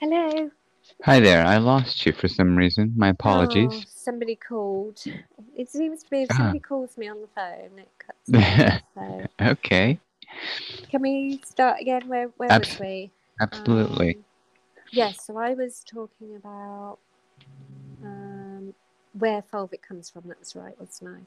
Hello. 0.00 0.50
Hi 1.04 1.20
there. 1.20 1.44
I 1.46 1.58
lost 1.58 2.04
you 2.04 2.12
for 2.12 2.26
some 2.28 2.56
reason. 2.56 2.94
My 2.96 3.10
Oh, 3.26 3.82
apologies. 3.82 3.86
somebody 3.86 4.36
called. 4.36 5.00
It 5.56 5.68
seems 5.70 6.02
to 6.04 6.10
be 6.10 6.22
if 6.22 6.30
Ah. 6.30 6.36
somebody 6.36 6.60
calls 6.60 6.96
me 6.98 7.08
on 7.08 7.20
the 7.20 7.28
phone, 7.28 7.78
it 7.78 7.88
cuts 7.98 8.34
out. 8.34 8.60
So, 8.94 9.28
okay. 9.40 9.98
can 10.90 11.02
we 11.02 11.40
start 11.44 11.80
again? 11.80 12.08
Where 12.08 12.28
where 12.36 12.50
Abs- 12.50 12.68
was 12.70 12.78
we? 12.78 13.10
Absolutely. 13.40 14.18
Um, 14.18 14.24
yes. 14.92 15.24
So 15.26 15.38
I 15.38 15.54
was 15.54 15.82
talking 15.84 16.36
about 16.36 16.98
um, 18.02 18.74
where 19.18 19.42
fulvic 19.42 19.82
comes 19.82 20.10
from. 20.10 20.24
That's 20.26 20.56
right, 20.56 20.78
wasn't 20.80 21.10
I? 21.10 21.20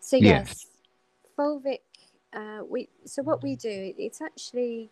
So 0.00 0.16
Yes. 0.18 0.56
yes, 0.56 0.66
fulvic. 1.38 1.80
Uh, 2.32 2.64
we 2.68 2.88
so 3.04 3.22
what 3.22 3.42
we 3.42 3.56
do. 3.56 3.94
It's 3.98 4.22
actually 4.22 4.90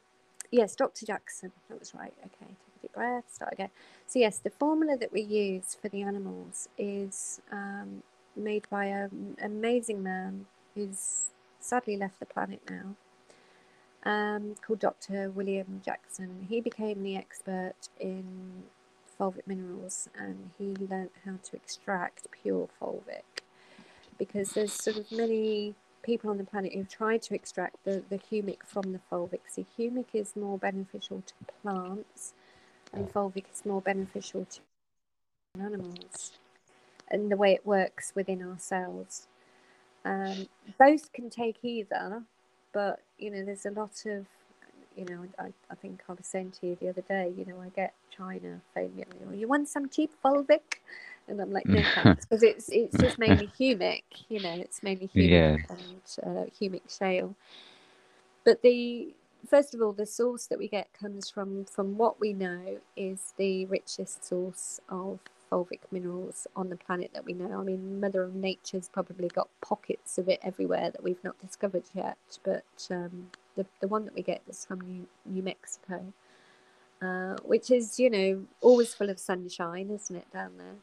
yes, 0.51 0.77
Dr. 0.77 1.07
Jackson. 1.07 1.53
That 1.69 1.79
was 1.79 1.95
right. 1.95 2.15
Okay, 2.27 2.53
deep 2.81 2.93
breath. 2.93 3.25
Start 3.33 3.53
again. 3.53 3.71
So 4.07 4.19
yes, 4.19 4.39
the 4.39 4.51
formula 4.51 4.97
that 4.97 5.13
we 5.13 5.23
use 5.23 5.77
for 5.81 5.89
the 5.89 6.03
animals 6.03 6.69
is 6.79 7.41
um, 7.53 8.03
made 8.37 8.67
by 8.71 8.87
an 8.87 9.37
amazing 9.43 10.03
man 10.03 10.47
who's 10.75 11.27
sadly 11.61 11.97
left 11.97 12.21
the 12.21 12.27
planet 12.27 12.61
now. 12.69 12.95
Um, 14.03 14.55
called 14.67 14.79
Dr. 14.79 15.31
William 15.31 15.83
Jackson. 15.85 16.47
He 16.49 16.63
became 16.63 17.03
the 17.03 17.17
expert 17.17 17.75
in 17.99 18.65
fulvic 19.21 19.47
minerals 19.47 20.09
and 20.19 20.51
he 20.59 20.75
learnt 20.87 21.13
how 21.27 21.35
to 21.43 21.57
extract 21.57 22.27
pure 22.31 22.69
fulvic 22.81 23.43
because 24.19 24.53
there's 24.53 24.73
sort 24.73 24.97
of 24.97 25.11
many 25.13 25.75
people 26.03 26.31
on 26.31 26.39
the 26.39 26.45
planet 26.45 26.73
who've 26.73 26.89
tried 26.89 27.23
to 27.23 27.35
extract 27.35 27.77
the, 27.85 28.03
the 28.09 28.19
humic 28.19 28.59
from 28.65 28.93
the 28.93 29.01
fulvic. 29.11 29.41
So 29.49 29.65
humic 29.79 30.07
is 30.15 30.35
more 30.35 30.59
beneficial 30.59 31.23
to 31.27 31.35
plants 31.63 32.35
and 32.93 33.13
fulvic 33.13 33.45
is 33.53 33.65
more 33.67 33.81
beneficial 33.83 34.47
to 34.47 34.61
animals 35.63 36.33
and 37.09 37.31
the 37.31 37.37
way 37.37 37.53
it 37.55 37.67
works 37.67 38.13
within 38.15 38.43
our 38.43 38.59
cells. 38.59 39.27
Um, 40.05 40.49
both 40.79 41.13
can 41.13 41.31
take 41.31 41.59
either, 41.65 42.25
but 42.73 43.01
you 43.19 43.31
know, 43.31 43.45
there's 43.45 43.67
a 43.67 43.71
lot 43.71 44.07
of 44.07 44.27
you 44.97 45.05
know, 45.07 45.25
I, 45.39 45.49
I 45.71 45.75
think 45.77 46.03
I 46.09 46.13
was 46.13 46.27
saying 46.27 46.53
to 46.61 46.67
you 46.69 46.77
the 46.81 46.89
other 46.89 47.03
day, 47.03 47.33
you 47.37 47.45
know, 47.47 47.61
I 47.61 47.69
get 47.71 47.95
China 48.11 48.61
phoning 48.75 48.97
me, 48.97 49.05
"Oh, 49.29 49.33
you 49.33 49.49
want 49.49 49.69
some 49.69 49.89
cheap 49.89 50.13
fulvic? 50.25 50.81
And 51.29 51.41
I'm 51.41 51.53
like, 51.53 51.69
no 51.69 51.85
thanks, 51.95 52.27
because 52.27 52.43
it's 52.43 52.69
it's 52.71 52.99
just 53.01 53.19
mainly 53.19 53.49
humic, 53.59 54.03
you 54.29 54.41
know, 54.41 54.55
it's 54.61 54.83
mainly 54.83 55.09
humic 55.09 55.49
Yes. 55.49 55.71
and 55.71 56.03
uh, 56.25 56.45
humic 56.61 56.97
shale. 56.97 57.37
But 58.45 58.63
the 58.63 59.15
first 59.49 59.75
of 59.75 59.83
all, 59.83 59.93
the 59.93 60.07
source 60.07 60.47
that 60.47 60.59
we 60.59 60.69
get 60.69 60.93
comes 60.93 61.31
from 61.31 61.65
from 61.65 61.97
what 61.97 62.21
we 62.21 62.33
know 62.33 62.79
is 62.97 63.35
the 63.37 63.67
richest 63.67 64.25
source 64.25 64.81
of 64.89 65.21
fulvic 65.51 65.81
minerals 65.91 66.47
on 66.55 66.69
the 66.69 66.77
planet 66.77 67.11
that 67.15 67.25
we 67.25 67.33
know. 67.33 67.61
I 67.61 67.65
mean, 67.65 68.01
Mother 68.01 68.23
of 68.23 68.35
Nature's 68.35 68.89
probably 68.89 69.29
got 69.29 69.49
pockets 69.61 70.19
of 70.19 70.29
it 70.29 70.39
everywhere 70.43 70.91
that 70.91 71.03
we've 71.03 71.23
not 71.25 71.39
discovered 71.41 71.85
yet, 71.95 72.19
but 72.45 72.65
um, 72.91 73.31
the 73.57 73.67
the 73.81 73.89
one 73.89 74.05
that 74.05 74.15
we 74.15 74.23
get 74.23 74.43
is 74.49 74.65
from 74.65 74.81
New, 74.81 75.07
New 75.27 75.43
Mexico, 75.43 76.13
uh, 77.03 77.37
which 77.45 77.71
is 77.71 77.99
you 77.99 78.11
know 78.11 78.45
always 78.61 78.95
full 78.95 79.11
of 79.11 79.19
sunshine, 79.19 79.91
isn't 79.91 80.17
it 80.17 80.33
down 80.33 80.53
there? 80.59 80.77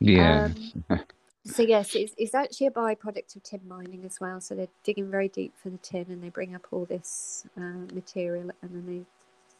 Yeah. 0.00 0.50
Um, 0.88 1.00
so 1.44 1.62
yes, 1.62 1.94
it's, 1.94 2.14
it's 2.18 2.34
actually 2.34 2.66
a 2.68 2.70
byproduct 2.70 3.36
of 3.36 3.42
tin 3.42 3.60
mining 3.66 4.04
as 4.04 4.20
well. 4.20 4.40
So 4.40 4.54
they're 4.54 4.68
digging 4.84 5.10
very 5.10 5.28
deep 5.28 5.54
for 5.62 5.70
the 5.70 5.78
tin, 5.78 6.06
and 6.08 6.22
they 6.22 6.28
bring 6.28 6.54
up 6.54 6.66
all 6.70 6.84
this 6.84 7.46
uh, 7.56 7.86
material, 7.94 8.50
and 8.62 8.70
then 8.70 8.86
they 8.86 9.06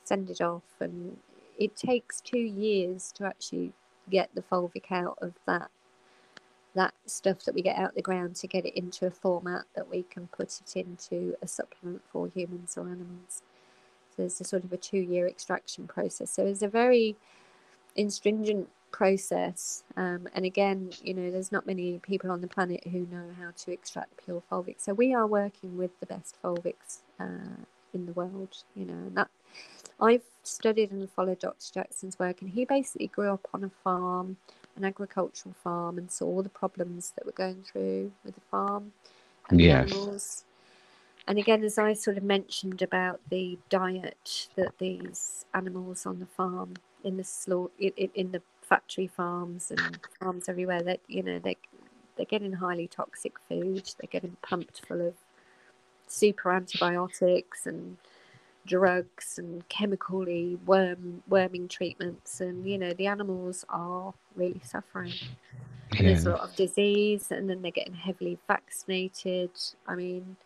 send 0.04 0.30
it 0.30 0.40
off, 0.40 0.62
and 0.80 1.16
it 1.58 1.76
takes 1.76 2.20
two 2.20 2.38
years 2.38 3.12
to 3.12 3.24
actually 3.24 3.72
get 4.10 4.30
the 4.34 4.42
fulvic 4.42 4.90
out 4.90 5.18
of 5.22 5.34
that 5.46 5.70
that 6.74 6.94
stuff 7.04 7.44
that 7.44 7.54
we 7.54 7.62
get 7.62 7.76
out 7.76 7.94
the 7.96 8.02
ground 8.02 8.36
to 8.36 8.46
get 8.46 8.64
it 8.64 8.76
into 8.76 9.04
a 9.04 9.10
format 9.10 9.64
that 9.74 9.90
we 9.90 10.04
can 10.04 10.28
put 10.28 10.60
it 10.60 10.76
into 10.76 11.34
a 11.42 11.48
supplement 11.48 12.00
for 12.12 12.28
humans 12.28 12.76
or 12.76 12.82
animals. 12.82 13.42
So 14.10 14.14
there's 14.18 14.40
a 14.40 14.44
sort 14.44 14.62
of 14.62 14.72
a 14.72 14.76
two-year 14.76 15.26
extraction 15.26 15.88
process. 15.88 16.30
So 16.30 16.46
it's 16.46 16.62
a 16.62 16.68
very 16.68 17.16
stringent 18.08 18.68
process. 18.92 19.84
Um, 19.96 20.28
and 20.34 20.44
again, 20.46 20.90
you 21.02 21.14
know, 21.14 21.30
there's 21.30 21.52
not 21.52 21.66
many 21.66 21.98
people 22.00 22.30
on 22.30 22.40
the 22.42 22.48
planet 22.48 22.86
who 22.86 23.00
know 23.06 23.30
how 23.40 23.52
to 23.56 23.72
extract 23.72 24.24
pure 24.24 24.42
fulvic. 24.50 24.76
So 24.80 24.94
we 24.94 25.14
are 25.14 25.26
working 25.26 25.76
with 25.76 25.98
the 26.00 26.06
best 26.06 26.36
fulvics 26.42 27.00
uh, 27.20 27.64
in 27.94 28.06
the 28.06 28.12
world. 28.14 28.64
You 28.74 28.86
know, 28.86 28.94
and 28.94 29.16
that 29.16 29.30
I've 30.00 30.24
studied 30.44 30.92
and 30.92 31.10
followed 31.10 31.40
Dr. 31.40 31.72
Jackson's 31.74 32.18
work, 32.18 32.42
and 32.42 32.50
he 32.50 32.66
basically 32.66 33.08
grew 33.08 33.32
up 33.32 33.48
on 33.54 33.64
a 33.64 33.70
farm, 33.70 34.38
an 34.76 34.84
agricultural 34.84 35.54
farm, 35.64 35.98
and 35.98 36.10
saw 36.12 36.26
all 36.26 36.42
the 36.42 36.50
problems 36.50 37.12
that 37.16 37.26
were 37.26 37.32
going 37.32 37.64
through 37.64 38.12
with 38.24 38.34
the 38.36 38.42
farm 38.50 38.92
and 39.50 39.60
Yes. 39.60 39.70
animals. 39.70 40.44
And 41.28 41.38
again, 41.38 41.64
as 41.64 41.78
I 41.78 41.94
sort 41.94 42.18
of 42.18 42.24
mentioned 42.24 42.82
about 42.82 43.20
the 43.30 43.58
diet 43.70 44.48
that 44.56 44.78
these 44.78 45.46
animals 45.54 46.06
on 46.06 46.20
the 46.20 46.26
farm, 46.26 46.74
in 47.04 47.16
the 47.16 47.24
slaughter, 47.24 47.72
in, 47.78 48.10
in 48.14 48.32
the 48.32 48.42
factory 48.70 49.08
farms 49.08 49.70
and 49.70 49.98
farms 50.18 50.48
everywhere, 50.48 50.82
that 50.82 51.00
you 51.08 51.22
know 51.22 51.38
they 51.38 51.58
they're 52.16 52.24
getting 52.24 52.52
highly 52.52 52.86
toxic 52.86 53.38
food. 53.48 53.92
They're 53.98 54.08
getting 54.10 54.36
pumped 54.40 54.86
full 54.86 55.06
of 55.06 55.14
super 56.06 56.52
antibiotics 56.52 57.66
and 57.66 57.98
drugs 58.66 59.38
and 59.38 59.68
chemically 59.68 60.56
worm 60.66 61.22
worming 61.28 61.68
treatments, 61.68 62.40
and 62.40 62.66
you 62.66 62.78
know 62.78 62.94
the 62.94 63.06
animals 63.06 63.66
are 63.68 64.14
really 64.34 64.62
suffering. 64.64 65.12
And 65.98 66.06
there's 66.06 66.24
a 66.24 66.30
lot 66.30 66.40
of 66.40 66.56
disease, 66.56 67.32
and 67.32 67.50
then 67.50 67.62
they're 67.62 67.72
getting 67.72 67.94
heavily 67.94 68.38
vaccinated. 68.46 69.50
I 69.88 69.96
mean, 69.96 70.36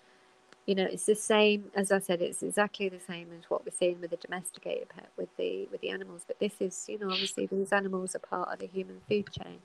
you 0.66 0.74
know, 0.74 0.84
it's 0.84 1.06
the 1.06 1.14
same 1.14 1.70
as 1.74 1.92
I 1.92 1.98
said. 1.98 2.22
It's 2.22 2.42
exactly 2.42 2.88
the 2.88 3.00
same 3.00 3.28
as 3.38 3.50
what 3.50 3.64
we're 3.64 3.72
seeing 3.72 4.00
with 4.00 4.10
the 4.10 4.16
domesticated 4.16 4.88
pet 4.88 5.08
with 5.16 5.28
the 5.36 5.68
with 5.70 5.80
the 5.80 5.90
animals. 5.90 6.22
But 6.26 6.38
this 6.38 6.54
is, 6.60 6.86
you 6.88 6.98
know, 6.98 7.10
obviously 7.10 7.46
these 7.46 7.72
animals 7.72 8.14
are 8.14 8.20
part 8.20 8.52
of 8.52 8.58
the 8.60 8.66
human 8.66 9.00
food 9.08 9.30
chain. 9.30 9.58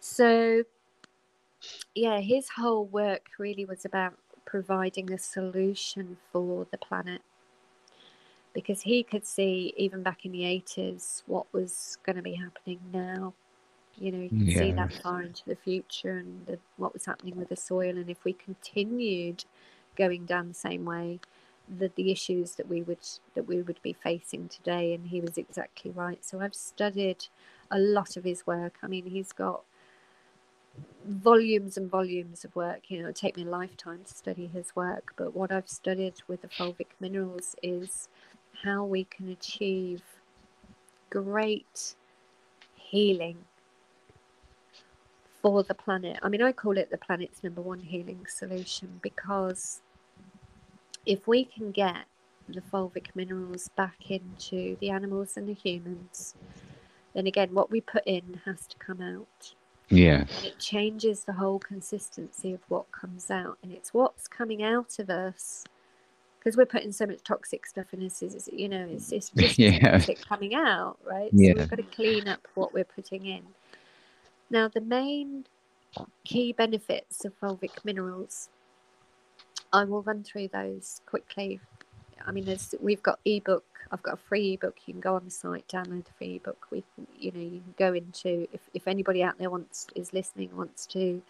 So, 0.00 0.64
yeah, 1.94 2.20
his 2.20 2.48
whole 2.56 2.86
work 2.86 3.26
really 3.38 3.64
was 3.64 3.84
about 3.84 4.14
providing 4.46 5.12
a 5.12 5.18
solution 5.18 6.16
for 6.32 6.66
the 6.70 6.78
planet 6.78 7.22
because 8.54 8.82
he 8.82 9.02
could 9.02 9.26
see 9.26 9.74
even 9.76 10.02
back 10.02 10.24
in 10.24 10.32
the 10.32 10.42
80s 10.42 11.22
what 11.26 11.46
was 11.52 11.98
going 12.04 12.16
to 12.16 12.22
be 12.22 12.34
happening 12.34 12.78
now 12.92 13.34
you 13.98 14.12
know 14.12 14.18
you 14.18 14.28
can 14.28 14.50
see 14.50 14.72
that 14.72 14.92
far 15.02 15.22
into 15.22 15.44
the 15.46 15.56
future 15.56 16.18
and 16.18 16.46
the, 16.46 16.58
what 16.76 16.92
was 16.92 17.06
happening 17.06 17.36
with 17.36 17.48
the 17.48 17.56
soil. 17.56 17.96
And 17.96 18.10
if 18.10 18.24
we 18.24 18.32
continued 18.32 19.44
going 19.96 20.26
down 20.26 20.48
the 20.48 20.54
same 20.54 20.84
way 20.84 21.20
the, 21.68 21.90
the 21.94 22.10
issues 22.10 22.56
that 22.56 22.68
we 22.68 22.82
would 22.82 23.06
that 23.34 23.46
we 23.46 23.62
would 23.62 23.80
be 23.82 23.92
facing 23.92 24.48
today 24.48 24.94
and 24.94 25.08
he 25.08 25.20
was 25.20 25.38
exactly 25.38 25.90
right. 25.90 26.24
So 26.24 26.40
i've 26.40 26.54
studied 26.54 27.26
a 27.70 27.78
lot 27.78 28.16
of 28.16 28.24
his 28.24 28.46
work. 28.46 28.76
I 28.82 28.86
mean 28.86 29.06
he's 29.06 29.32
got 29.32 29.62
volumes 31.06 31.76
and 31.76 31.90
volumes 31.90 32.44
of 32.44 32.54
work. 32.54 32.82
You 32.88 32.98
know 32.98 33.04
it 33.04 33.08
would 33.08 33.16
take 33.16 33.36
me 33.36 33.44
a 33.44 33.48
lifetime 33.48 34.00
to 34.04 34.14
study 34.14 34.46
his 34.46 34.74
work. 34.76 35.14
But 35.16 35.34
what 35.34 35.52
i've 35.52 35.68
studied 35.68 36.14
with 36.28 36.42
the 36.42 36.48
fulvic 36.48 36.88
minerals 37.00 37.56
is 37.62 38.08
how 38.62 38.84
we 38.84 39.04
can 39.04 39.28
achieve 39.28 40.02
great 41.10 41.94
healing 42.74 43.38
for 45.44 45.62
the 45.62 45.74
planet. 45.74 46.18
I 46.22 46.30
mean, 46.30 46.40
I 46.40 46.52
call 46.52 46.78
it 46.78 46.90
the 46.90 46.96
planet's 46.96 47.44
number 47.44 47.60
one 47.60 47.80
healing 47.80 48.24
solution 48.26 48.98
because 49.02 49.82
if 51.04 51.28
we 51.28 51.44
can 51.44 51.70
get 51.70 52.06
the 52.48 52.62
fulvic 52.62 53.08
minerals 53.14 53.68
back 53.76 54.10
into 54.10 54.78
the 54.80 54.88
animals 54.88 55.36
and 55.36 55.46
the 55.46 55.52
humans, 55.52 56.34
then 57.12 57.26
again, 57.26 57.50
what 57.52 57.70
we 57.70 57.82
put 57.82 58.06
in 58.06 58.40
has 58.46 58.66
to 58.68 58.76
come 58.78 59.02
out. 59.02 59.54
Yes. 59.90 60.30
And 60.38 60.46
it 60.46 60.58
changes 60.58 61.24
the 61.24 61.34
whole 61.34 61.58
consistency 61.58 62.54
of 62.54 62.60
what 62.68 62.90
comes 62.90 63.30
out. 63.30 63.58
And 63.62 63.70
it's 63.70 63.92
what's 63.92 64.26
coming 64.26 64.62
out 64.62 64.98
of 64.98 65.10
us 65.10 65.62
because 66.38 66.56
we're 66.56 66.64
putting 66.64 66.92
so 66.92 67.04
much 67.04 67.22
toxic 67.22 67.66
stuff 67.66 67.92
in 67.92 68.02
us, 68.06 68.22
is, 68.22 68.48
you 68.50 68.70
know, 68.70 68.86
it's, 68.90 69.12
it's 69.12 69.28
just 69.36 69.58
Yeah. 69.58 70.00
coming 70.26 70.54
out, 70.54 70.96
right? 71.04 71.30
So 71.32 71.36
Yeah. 71.42 71.52
we've 71.54 71.68
got 71.68 71.76
to 71.76 71.82
clean 71.82 72.28
up 72.28 72.48
what 72.54 72.72
we're 72.72 72.84
putting 72.84 73.26
in. 73.26 73.42
Now, 74.50 74.68
the 74.68 74.80
main 74.80 75.46
key 76.24 76.52
benefits 76.52 77.24
of 77.24 77.38
fulvic 77.40 77.84
minerals, 77.84 78.48
I 79.72 79.84
will 79.84 80.02
run 80.02 80.22
through 80.22 80.48
those 80.48 81.00
quickly. 81.06 81.60
I 82.26 82.32
mean, 82.32 82.44
there's 82.44 82.74
we've 82.80 83.02
got 83.02 83.18
ebook. 83.24 83.64
I've 83.90 84.02
got 84.02 84.14
a 84.14 84.16
free 84.18 84.54
ebook. 84.54 84.76
You 84.86 84.94
can 84.94 85.00
go 85.00 85.14
on 85.14 85.24
the 85.24 85.30
site, 85.30 85.66
download 85.68 86.04
the 86.06 86.12
free 86.16 86.36
ebook. 86.36 86.66
We, 86.70 86.84
you 87.18 87.32
know, 87.32 87.40
you 87.40 87.60
can 87.60 87.74
go 87.78 87.92
into 87.92 88.48
if, 88.52 88.60
if 88.72 88.88
anybody 88.88 89.22
out 89.22 89.38
there 89.38 89.50
wants 89.50 89.86
is 89.94 90.12
listening 90.12 90.56
wants 90.56 90.86
to, 90.86 91.22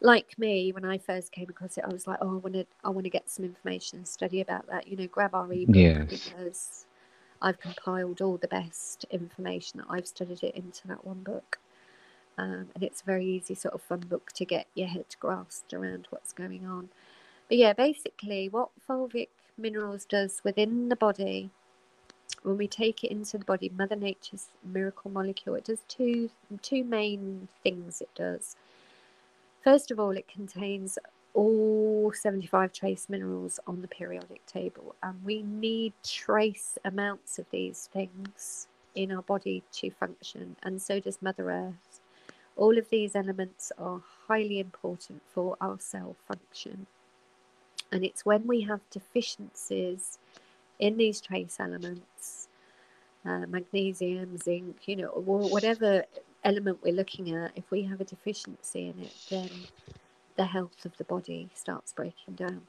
like 0.00 0.38
me, 0.38 0.72
when 0.72 0.84
I 0.84 0.98
first 0.98 1.32
came 1.32 1.48
across 1.48 1.76
it, 1.78 1.84
I 1.84 1.92
was 1.92 2.06
like, 2.06 2.18
oh, 2.20 2.30
I 2.30 2.34
want 2.36 2.54
to, 2.54 2.66
I 2.84 2.90
want 2.90 3.04
to 3.04 3.10
get 3.10 3.28
some 3.30 3.44
information 3.44 3.98
and 3.98 4.08
study 4.08 4.40
about 4.40 4.66
that. 4.68 4.86
You 4.88 4.96
know, 4.96 5.06
grab 5.06 5.34
our 5.34 5.52
ebook 5.52 5.74
Yes. 5.74 6.06
because 6.08 6.86
I've 7.40 7.58
compiled 7.60 8.20
all 8.20 8.36
the 8.36 8.48
best 8.48 9.04
information 9.10 9.80
that 9.80 9.86
I've 9.90 10.06
studied 10.06 10.42
it 10.42 10.54
into 10.54 10.86
that 10.88 11.04
one 11.04 11.22
book. 11.22 11.58
Um, 12.38 12.68
and 12.74 12.82
it's 12.82 13.02
a 13.02 13.04
very 13.04 13.26
easy, 13.26 13.54
sort 13.54 13.74
of 13.74 13.82
fun 13.82 14.00
book 14.00 14.32
to 14.32 14.44
get 14.44 14.66
your 14.74 14.88
head 14.88 15.16
grasped 15.20 15.74
around 15.74 16.06
what's 16.10 16.32
going 16.32 16.66
on. 16.66 16.88
But 17.48 17.58
yeah, 17.58 17.72
basically, 17.74 18.48
what 18.48 18.70
fulvic 18.88 19.28
minerals 19.58 20.04
does 20.04 20.40
within 20.44 20.88
the 20.88 20.96
body, 20.96 21.50
when 22.42 22.56
we 22.56 22.66
take 22.66 23.04
it 23.04 23.10
into 23.10 23.38
the 23.38 23.44
body, 23.44 23.70
Mother 23.76 23.96
Nature's 23.96 24.48
miracle 24.64 25.10
molecule, 25.10 25.54
it 25.54 25.64
does 25.64 25.82
two 25.88 26.30
two 26.62 26.84
main 26.84 27.48
things. 27.62 28.00
It 28.00 28.10
does. 28.14 28.56
First 29.62 29.90
of 29.90 30.00
all, 30.00 30.10
it 30.12 30.26
contains 30.26 30.98
all 31.34 32.12
75 32.12 32.72
trace 32.72 33.06
minerals 33.08 33.60
on 33.66 33.82
the 33.82 33.88
periodic 33.88 34.44
table, 34.46 34.94
and 35.02 35.24
we 35.24 35.42
need 35.42 35.92
trace 36.02 36.78
amounts 36.84 37.38
of 37.38 37.46
these 37.50 37.88
things 37.92 38.66
in 38.94 39.12
our 39.12 39.22
body 39.22 39.62
to 39.72 39.90
function, 39.90 40.56
and 40.62 40.82
so 40.82 41.00
does 41.00 41.22
Mother 41.22 41.50
Earth. 41.50 42.00
All 42.56 42.78
of 42.78 42.88
these 42.90 43.16
elements 43.16 43.72
are 43.78 44.02
highly 44.28 44.60
important 44.60 45.22
for 45.32 45.56
our 45.60 45.78
cell 45.80 46.16
function, 46.28 46.86
and 47.90 48.04
it's 48.04 48.24
when 48.24 48.46
we 48.46 48.62
have 48.62 48.80
deficiencies 48.90 50.18
in 50.78 50.96
these 50.96 51.20
trace 51.20 51.58
elements, 51.60 52.48
uh, 53.24 53.46
magnesium, 53.46 54.36
zinc, 54.36 54.76
you 54.86 54.96
know, 54.96 55.08
whatever 55.08 56.04
element 56.44 56.78
we're 56.82 56.92
looking 56.92 57.34
at, 57.34 57.52
if 57.56 57.70
we 57.70 57.84
have 57.84 58.00
a 58.00 58.04
deficiency 58.04 58.88
in 58.88 59.04
it, 59.04 59.14
then 59.30 59.48
the 60.36 60.46
health 60.46 60.84
of 60.84 60.96
the 60.96 61.04
body 61.04 61.48
starts 61.54 61.92
breaking 61.92 62.34
down. 62.34 62.62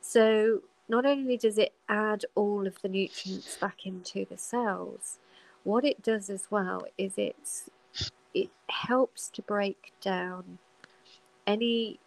So, 0.00 0.62
not 0.88 1.04
only 1.04 1.36
does 1.36 1.58
it 1.58 1.72
add 1.88 2.24
all 2.34 2.66
of 2.66 2.80
the 2.82 2.88
nutrients 2.88 3.56
back 3.56 3.86
into 3.86 4.24
the 4.24 4.38
cells, 4.38 5.18
what 5.64 5.84
it 5.84 6.02
does 6.02 6.30
as 6.30 6.46
well 6.50 6.86
is 6.96 7.14
it's 7.16 7.70
it 8.36 8.50
helps 8.68 9.30
to 9.30 9.40
break 9.40 9.92
down 10.02 10.58
any 11.46 11.98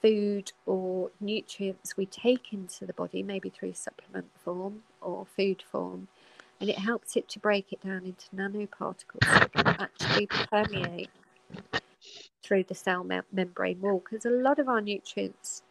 food 0.00 0.50
or 0.64 1.10
nutrients 1.20 1.94
we 1.94 2.06
take 2.06 2.54
into 2.54 2.86
the 2.86 2.94
body, 2.94 3.22
maybe 3.22 3.50
through 3.50 3.74
supplement 3.74 4.26
form 4.42 4.82
or 5.02 5.26
food 5.36 5.62
form, 5.70 6.08
and 6.58 6.70
it 6.70 6.78
helps 6.78 7.16
it 7.16 7.28
to 7.28 7.38
break 7.38 7.70
it 7.70 7.82
down 7.82 8.02
into 8.06 8.26
nanoparticles 8.34 9.20
that 9.20 9.52
can 9.52 9.66
actually 9.78 10.26
permeate 10.50 11.10
through 12.42 12.64
the 12.64 12.74
cell 12.74 13.06
membrane 13.30 13.80
wall 13.82 14.02
because 14.02 14.24
a 14.24 14.30
lot 14.30 14.58
of 14.58 14.68
our 14.68 14.80
nutrients 14.80 15.62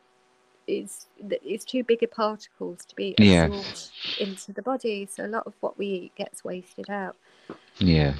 is 0.68 1.08
is 1.44 1.66
too 1.66 1.84
big 1.84 2.02
a 2.04 2.08
particles 2.08 2.86
to 2.86 2.96
be 2.96 3.16
absorbed 3.20 3.90
into 4.20 4.54
the 4.54 4.62
body 4.62 5.08
so 5.12 5.26
a 5.26 5.28
lot 5.28 5.46
of 5.46 5.54
what 5.60 5.78
we 5.78 5.86
eat 5.88 6.16
gets 6.16 6.44
wasted 6.44 6.90
out. 6.90 7.16
Yes 7.80 8.16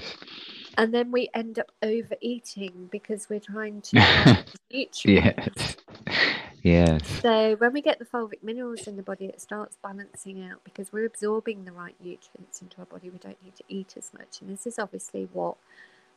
and 0.78 0.94
then 0.94 1.12
we 1.12 1.30
end 1.34 1.60
up 1.60 1.72
overeating 1.82 2.90
because 2.92 3.30
we're 3.30 3.40
trying 3.40 3.82
to 3.82 4.46
nutrients. 4.72 5.78
Yes. 6.08 6.24
Yes. 6.64 7.02
So 7.22 7.58
when 7.58 7.74
we 7.74 7.82
get 7.82 8.00
the 8.00 8.06
fulvic 8.06 8.42
minerals 8.42 8.88
in 8.88 8.96
the 8.96 9.04
body 9.04 9.26
it 9.26 9.42
starts 9.42 9.78
balancing 9.84 10.44
out 10.44 10.64
because 10.64 10.94
we're 10.94 11.06
absorbing 11.06 11.66
the 11.66 11.74
right 11.74 11.96
nutrients 12.00 12.62
into 12.62 12.78
our 12.80 12.86
body. 12.86 13.10
We 13.10 13.18
don't 13.18 13.42
need 13.44 13.58
to 13.58 13.64
eat 13.68 13.96
as 13.98 14.12
much. 14.14 14.40
And 14.42 14.50
this 14.50 14.66
is 14.66 14.80
obviously 14.80 15.28
what 15.34 15.58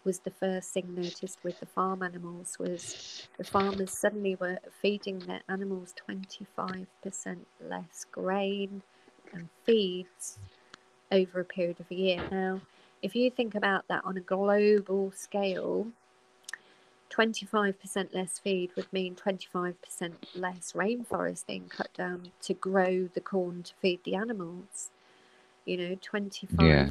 was 0.05 0.21
the 0.21 0.31
first 0.31 0.73
thing 0.73 0.95
noticed 0.95 1.41
with 1.43 1.59
the 1.59 1.67
farm 1.67 2.01
animals 2.01 2.59
was 2.61 3.27
the 3.39 3.45
farmers 3.45 3.91
suddenly 3.91 4.37
were 4.37 4.59
feeding 4.81 5.19
their 5.19 5.43
animals 5.49 5.93
25% 6.09 6.87
less 7.69 8.07
grain 8.13 8.83
and 9.33 9.49
feeds 9.65 10.39
over 11.11 11.41
a 11.41 11.45
period 11.45 11.81
of 11.81 11.87
a 11.91 11.95
year. 11.95 12.23
Now, 12.31 12.61
if 13.03 13.15
you 13.15 13.31
think 13.31 13.55
about 13.55 13.87
that 13.89 14.03
on 14.05 14.17
a 14.17 14.21
global 14.21 15.13
scale, 15.13 15.89
25% 17.11 18.15
less 18.15 18.39
feed 18.39 18.71
would 18.77 18.93
mean 18.93 19.15
25% 19.15 19.75
less 20.35 20.73
rainforest 20.73 21.47
being 21.47 21.69
cut 21.69 21.93
down 21.95 22.33
to 22.43 22.55
grow 22.55 23.09
the 23.15 23.21
corn 23.21 23.63
to 23.63 23.75
feed 23.81 24.01
the 24.05 24.15
animals. 24.15 24.91
You 25.65 25.77
know, 25.77 25.97
25% 25.97 26.59
yeah 26.61 26.89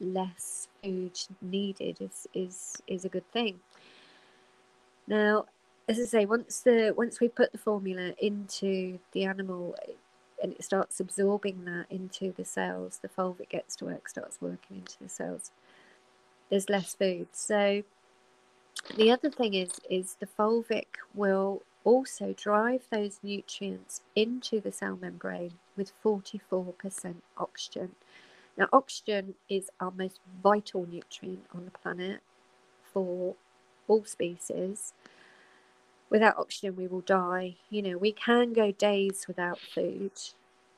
less 0.00 0.68
food 0.82 1.18
needed 1.42 1.98
is 2.00 2.26
is 2.32 2.82
is 2.86 3.04
a 3.04 3.08
good 3.08 3.28
thing. 3.32 3.60
Now, 5.06 5.46
as 5.88 5.98
I 5.98 6.04
say, 6.04 6.26
once 6.26 6.60
the 6.60 6.94
once 6.96 7.20
we 7.20 7.28
put 7.28 7.52
the 7.52 7.58
formula 7.58 8.12
into 8.18 8.98
the 9.12 9.24
animal 9.24 9.74
and 10.42 10.52
it 10.52 10.64
starts 10.64 11.00
absorbing 11.00 11.64
that 11.64 11.86
into 11.90 12.32
the 12.32 12.44
cells, 12.44 13.00
the 13.02 13.08
fulvic 13.08 13.48
gets 13.50 13.76
to 13.76 13.86
work, 13.86 14.08
starts 14.08 14.38
working 14.40 14.78
into 14.78 14.96
the 15.00 15.08
cells. 15.08 15.50
There's 16.50 16.68
less 16.68 16.94
food. 16.94 17.28
So 17.32 17.82
the 18.96 19.10
other 19.10 19.30
thing 19.30 19.54
is 19.54 19.80
is 19.90 20.16
the 20.20 20.26
fulvic 20.26 20.86
will 21.14 21.62
also 21.84 22.34
drive 22.36 22.82
those 22.90 23.18
nutrients 23.22 24.02
into 24.14 24.60
the 24.60 24.72
cell 24.72 24.98
membrane 25.00 25.54
with 25.76 25.92
44% 26.04 27.14
oxygen. 27.36 27.92
Now, 28.56 28.68
oxygen 28.72 29.34
is 29.48 29.70
our 29.80 29.92
most 29.92 30.20
vital 30.42 30.86
nutrient 30.86 31.46
on 31.54 31.64
the 31.64 31.70
planet 31.70 32.20
for 32.92 33.36
all 33.86 34.04
species. 34.04 34.92
Without 36.10 36.38
oxygen, 36.38 36.76
we 36.76 36.86
will 36.86 37.02
die. 37.02 37.56
You 37.70 37.82
know, 37.82 37.98
we 37.98 38.12
can 38.12 38.52
go 38.52 38.72
days 38.72 39.26
without 39.28 39.58
food 39.58 40.12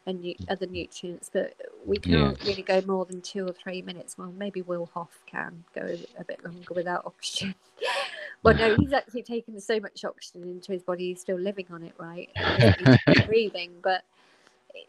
and 0.06 0.21
nu- 0.21 0.35
mm. 0.35 0.50
other 0.50 0.67
nutrients, 0.67 1.31
but 1.32 1.55
we 1.87 1.99
can't 1.99 2.43
really 2.44 2.62
go 2.62 2.82
more 2.87 3.05
than 3.05 3.21
two 3.21 3.47
or 3.47 3.53
three 3.53 3.82
minutes. 3.82 4.19
Well, 4.19 4.32
maybe 4.37 4.62
Wim 4.62 4.88
Hof 4.91 5.21
can 5.27 5.65
go 5.75 5.97
a 6.19 6.25
bit 6.25 6.44
longer 6.44 6.75
without 6.75 7.05
oxygen. 7.06 7.55
well, 8.43 8.56
no, 8.56 8.75
he's 8.77 8.93
actually 8.93 9.23
taken 9.23 9.61
so 9.61 9.79
much 9.79 10.05
oxygen 10.05 10.49
into 10.49 10.73
his 10.73 10.82
body, 10.82 11.09
he's 11.09 11.21
still 11.21 11.38
living 11.38 11.67
on 11.71 11.83
it, 11.83 11.94
right? 11.99 12.29
He's 13.06 13.26
breathing, 13.26 13.73
but 13.83 14.03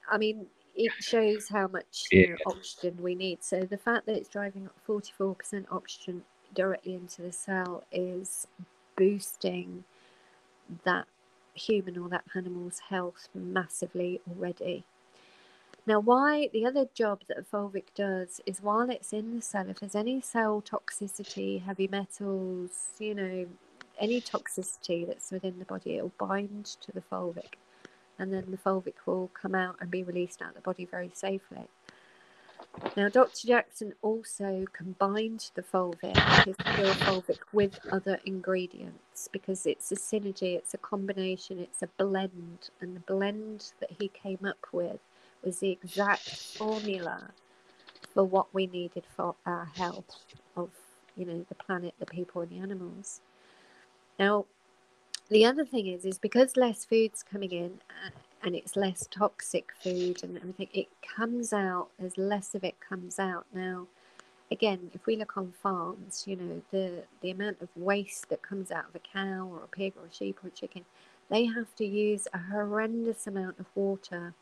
I 0.09 0.17
mean, 0.17 0.47
it 0.75 0.91
shows 0.99 1.49
how 1.49 1.67
much 1.67 2.07
you 2.11 2.29
know, 2.29 2.35
oxygen 2.47 2.97
we 3.01 3.15
need. 3.15 3.43
So 3.43 3.61
the 3.61 3.77
fact 3.77 4.05
that 4.05 4.15
it's 4.15 4.29
driving 4.29 4.69
44% 4.87 5.65
oxygen 5.71 6.23
directly 6.53 6.95
into 6.95 7.21
the 7.21 7.31
cell 7.31 7.83
is 7.91 8.47
boosting 8.95 9.83
that 10.83 11.07
human 11.53 11.97
or 11.97 12.09
that 12.09 12.23
animal's 12.35 12.79
health 12.89 13.29
massively 13.33 14.21
already. 14.29 14.83
Now, 15.87 15.99
why 15.99 16.49
the 16.53 16.65
other 16.65 16.85
job 16.93 17.21
that 17.27 17.49
fulvic 17.49 17.85
does 17.95 18.39
is 18.45 18.61
while 18.61 18.89
it's 18.89 19.13
in 19.13 19.35
the 19.35 19.41
cell, 19.41 19.67
if 19.67 19.79
there's 19.79 19.95
any 19.95 20.21
cell 20.21 20.61
toxicity, 20.61 21.61
heavy 21.63 21.87
metals, 21.87 22.89
you 22.99 23.15
know, 23.15 23.47
any 23.99 24.21
toxicity 24.21 25.07
that's 25.07 25.31
within 25.31 25.57
the 25.59 25.65
body, 25.65 25.97
it'll 25.97 26.11
bind 26.19 26.65
to 26.65 26.91
the 26.91 27.01
fulvic 27.01 27.55
and 28.21 28.31
then 28.31 28.45
the 28.51 28.57
fulvic 28.57 28.93
will 29.07 29.31
come 29.33 29.55
out 29.55 29.75
and 29.81 29.89
be 29.89 30.03
released 30.03 30.41
out 30.43 30.49
of 30.49 30.55
the 30.55 30.61
body 30.61 30.85
very 30.85 31.09
safely. 31.13 31.67
Now, 32.97 33.09
Dr. 33.09 33.47
Jackson 33.47 33.93
also 34.01 34.65
combined 34.73 35.51
the 35.55 35.61
fulvic, 35.61 36.17
his 36.45 36.55
pure 36.57 36.93
fulvic, 36.95 37.39
with 37.53 37.79
other 37.91 38.19
ingredients 38.25 39.29
because 39.31 39.65
it's 39.65 39.91
a 39.91 39.95
synergy, 39.95 40.55
it's 40.55 40.73
a 40.73 40.77
combination, 40.77 41.59
it's 41.59 41.81
a 41.81 41.87
blend. 41.87 42.69
And 42.81 42.95
the 42.95 43.01
blend 43.01 43.71
that 43.79 43.91
he 43.99 44.09
came 44.09 44.45
up 44.45 44.67
with 44.71 44.99
was 45.43 45.59
the 45.59 45.71
exact 45.71 46.29
formula 46.57 47.31
for 48.13 48.23
what 48.23 48.53
we 48.53 48.67
needed 48.67 49.03
for 49.15 49.35
our 49.45 49.65
health 49.65 50.25
of, 50.57 50.69
you 51.15 51.25
know, 51.25 51.45
the 51.47 51.55
planet, 51.55 51.93
the 51.99 52.05
people, 52.05 52.41
and 52.41 52.51
the 52.51 52.59
animals. 52.59 53.21
Now, 54.19 54.45
the 55.29 55.45
other 55.45 55.65
thing 55.65 55.87
is 55.87 56.03
is 56.03 56.19
because 56.19 56.57
less 56.57 56.83
food's 56.83 57.23
coming 57.23 57.51
in 57.51 57.79
and 58.43 58.55
it's 58.55 58.75
less 58.75 59.07
toxic 59.11 59.71
food 59.81 60.23
and 60.23 60.37
everything 60.37 60.69
it 60.73 60.87
comes 61.15 61.53
out 61.53 61.89
as 61.99 62.17
less 62.17 62.55
of 62.55 62.63
it 62.63 62.75
comes 62.79 63.19
out. 63.19 63.45
Now 63.53 63.87
again 64.51 64.91
if 64.93 65.05
we 65.05 65.15
look 65.15 65.37
on 65.37 65.53
farms 65.63 66.25
you 66.27 66.35
know 66.35 66.61
the 66.71 67.03
the 67.21 67.31
amount 67.31 67.61
of 67.61 67.69
waste 67.75 68.29
that 68.29 68.41
comes 68.41 68.71
out 68.71 68.85
of 68.89 68.95
a 68.95 68.99
cow 68.99 69.47
or 69.51 69.63
a 69.63 69.67
pig 69.67 69.93
or 69.97 70.07
a 70.07 70.13
sheep 70.13 70.39
or 70.43 70.47
a 70.47 70.51
chicken 70.51 70.83
they 71.29 71.45
have 71.45 71.73
to 71.75 71.85
use 71.85 72.27
a 72.33 72.37
horrendous 72.37 73.27
amount 73.27 73.57
of 73.59 73.65
water 73.75 74.33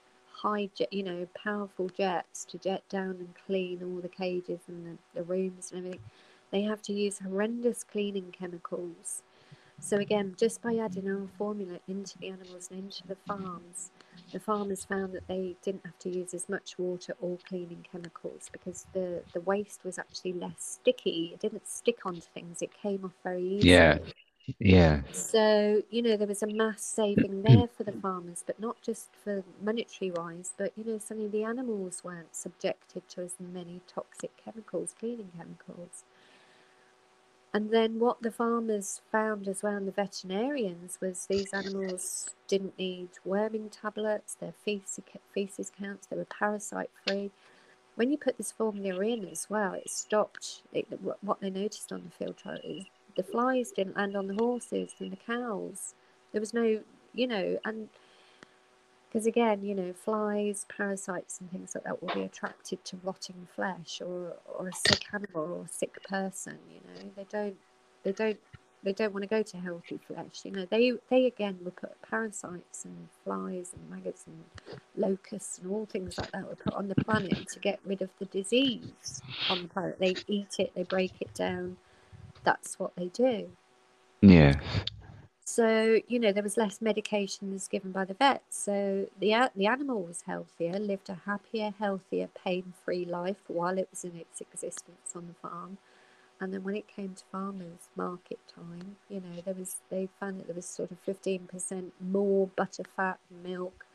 high 0.41 0.70
jet 0.75 0.91
you 0.91 1.03
know 1.03 1.27
powerful 1.36 1.89
jets 1.89 2.46
to 2.46 2.58
jet 2.58 2.84
down 2.89 3.12
and 3.20 3.34
clean 3.46 3.82
all 3.84 4.01
the 4.01 4.08
cages 4.08 4.62
and 4.68 4.86
the, 4.86 4.98
the 5.20 5.24
rooms 5.24 5.72
and 5.72 5.86
everything. 5.86 6.00
They 6.51 6.62
have 6.63 6.82
to 6.84 6.94
use 6.94 7.20
horrendous 7.20 7.84
cleaning 7.84 8.34
chemicals 8.38 9.22
so 9.79 9.98
again, 9.98 10.36
just 10.38 10.62
by 10.62 10.75
adding 10.75 11.09
our 11.09 11.27
formula 11.38 11.79
into 11.88 12.17
the 12.19 12.29
animals 12.29 12.69
and 12.71 12.79
into 12.86 13.07
the 13.07 13.15
farms, 13.15 13.91
the 14.31 14.39
farmers 14.39 14.86
found 14.86 15.13
that 15.13 15.27
they 15.27 15.55
didn't 15.63 15.86
have 15.86 15.98
to 16.00 16.09
use 16.09 16.33
as 16.33 16.50
much 16.50 16.77
water 16.77 17.15
or 17.19 17.38
cleaning 17.48 17.86
chemicals 17.91 18.50
because 18.51 18.86
the, 18.93 19.24
the 19.33 19.41
waste 19.41 19.83
was 19.83 19.98
actually 19.98 20.33
less 20.33 20.79
sticky. 20.81 21.31
It 21.33 21.39
didn't 21.39 21.67
stick 21.67 22.05
onto 22.05 22.21
things, 22.21 22.62
it 22.62 22.71
came 22.74 23.05
off 23.05 23.13
very 23.24 23.43
easily. 23.43 23.71
Yeah. 23.71 23.98
Yeah. 24.57 25.01
So, 25.12 25.83
you 25.91 26.01
know, 26.01 26.17
there 26.17 26.27
was 26.27 26.41
a 26.41 26.48
mass 26.48 26.83
saving 26.83 27.43
there 27.45 27.67
for 27.67 27.83
the 27.83 27.91
farmers, 27.91 28.43
but 28.45 28.59
not 28.59 28.81
just 28.81 29.09
for 29.24 29.43
monetary 29.62 30.12
wise, 30.12 30.53
but, 30.57 30.71
you 30.75 30.83
know, 30.83 30.98
suddenly 30.98 31.29
the 31.29 31.43
animals 31.43 32.03
weren't 32.03 32.36
subjected 32.36 33.07
to 33.09 33.21
as 33.21 33.36
many 33.39 33.81
toxic 33.88 34.31
chemicals, 34.43 34.95
cleaning 35.00 35.31
chemicals. 35.38 36.03
And 37.51 37.72
then 37.72 38.00
what 38.00 38.22
the 38.22 38.32
farmers 38.32 39.01
found 39.12 39.48
as 39.48 39.63
well, 39.63 39.77
and 39.77 39.88
the 39.88 39.91
veterinarians, 39.91 41.00
was 41.01 41.25
these 41.25 41.51
animals 41.51 42.29
didn't 42.48 42.77
need 42.77 43.10
worming 43.25 43.70
tablets, 43.70 44.36
their 44.36 44.53
feces, 44.63 45.72
counts, 45.79 46.08
they 46.08 46.15
were 46.15 46.25
parasite 46.25 46.91
free. 47.08 47.32
When 47.96 48.12
you 48.12 48.18
put 48.18 48.38
this 48.38 48.51
formula 48.51 49.03
in 49.03 49.27
as 49.27 49.50
well, 49.50 49.74
it 49.74 49.89
stopped. 49.89 50.62
It, 50.72 50.88
what 51.22 51.41
they 51.41 51.50
noticed 51.50 51.91
on 51.91 52.03
the 52.03 52.12
field 52.12 52.38
trial 52.38 52.60
is 52.63 52.86
the 53.18 53.24
flies 53.24 53.72
didn't 53.72 53.98
land 53.98 54.15
on 54.15 54.27
the 54.27 54.36
horses 54.36 54.94
and 55.00 55.12
the 55.12 55.18
cows. 55.18 55.96
There 56.32 56.39
was 56.39 56.53
no, 56.53 56.82
you 57.13 57.27
know, 57.27 57.60
and 57.65 57.89
because 59.09 59.25
again, 59.25 59.63
you 59.63 59.73
know, 59.73 59.91
flies, 59.91 60.65
parasites, 60.69 61.39
and 61.39 61.51
things 61.51 61.73
like 61.73 61.83
that 61.85 62.01
will 62.01 62.13
be 62.13 62.21
attracted 62.21 62.85
to 62.85 62.97
rotting 63.03 63.47
flesh 63.55 64.01
or 64.05 64.35
or 64.45 64.67
a 64.69 64.73
sick 64.73 65.05
animal 65.13 65.51
or 65.51 65.65
a 65.65 65.67
sick 65.67 66.03
person. 66.03 66.59
You 66.69 66.81
know, 66.85 67.11
they 67.15 67.25
don't 67.29 67.55
they 68.03 68.11
don't 68.11 68.39
they 68.83 68.93
don't 68.93 69.11
want 69.13 69.23
to 69.23 69.27
go 69.27 69.41
to 69.41 69.57
healthy 69.57 69.99
flesh. 70.07 70.41
You 70.43 70.51
know, 70.51 70.67
they 70.69 70.93
they 71.09 71.25
again 71.25 71.57
will 71.63 71.71
put 71.71 71.99
parasites 72.03 72.85
and 72.85 73.07
flies 73.23 73.73
and 73.75 73.89
maggots 73.89 74.25
and 74.27 74.43
locusts 74.95 75.57
and 75.57 75.71
all 75.71 75.87
things 75.87 76.17
like 76.17 76.31
that 76.31 76.47
were 76.47 76.55
put 76.55 76.75
on 76.75 76.87
the 76.87 76.95
planet 76.95 77.47
to 77.49 77.59
get 77.59 77.79
rid 77.83 78.03
of 78.03 78.09
the 78.19 78.25
disease 78.25 79.21
on 79.49 79.63
the 79.63 79.67
planet. 79.69 79.97
They 79.99 80.15
eat 80.27 80.55
it, 80.59 80.71
they 80.75 80.83
break 80.83 81.13
it 81.19 81.33
down. 81.33 81.77
That's 82.43 82.77
what 82.77 82.95
they 82.95 83.07
do. 83.07 83.49
Yeah. 84.21 84.59
So 85.50 86.00
you 86.08 86.20
know 86.20 86.32
there 86.32 86.44
was 86.44 86.58
less 86.58 86.77
medications 86.77 87.68
given 87.68 87.91
by 87.91 88.06
the 88.06 88.13
vet. 88.13 88.44
So 88.51 89.08
the 89.20 89.50
the 89.56 89.65
animal 89.65 90.03
was 90.03 90.22
healthier, 90.27 90.77
lived 90.77 91.10
a 91.10 91.18
happier, 91.25 91.74
healthier, 91.79 92.29
pain-free 92.46 93.06
life 93.06 93.41
while 93.48 93.77
it 93.79 93.88
was 93.89 94.03
in 94.03 94.15
its 94.15 94.41
existence 94.41 95.13
on 95.15 95.25
the 95.27 95.34
farm. 95.50 95.79
And 96.39 96.53
then 96.53 96.63
when 96.63 96.75
it 96.75 96.88
came 96.88 97.15
to 97.15 97.24
farmers' 97.32 97.89
market 97.96 98.39
time, 98.48 98.98
you 99.10 99.22
know 99.22 99.41
there 99.44 99.56
was 99.56 99.77
they 99.89 100.08
found 100.20 100.39
that 100.39 100.48
there 100.48 100.56
was 100.56 100.68
sort 100.68 100.91
of 100.91 101.00
fifteen 101.00 101.48
percent 101.48 101.94
more 102.00 102.48
butter, 102.56 102.84
fat, 102.96 103.20
milk, 103.44 103.88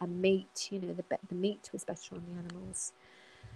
and 0.00 0.22
meat. 0.22 0.68
You 0.70 0.80
know 0.80 0.94
the 0.94 1.04
the 1.28 1.34
meat 1.34 1.70
was 1.72 1.82
better 1.84 2.14
on 2.14 2.22
the 2.28 2.38
animals. 2.38 2.92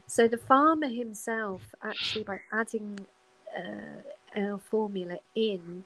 So 0.08 0.26
the 0.26 0.38
farmer 0.38 0.88
himself 0.88 1.62
actually 1.82 2.24
by 2.24 2.40
adding 2.52 3.06
uh, 3.56 4.00
our 4.40 4.58
formula 4.58 5.18
in 5.36 5.84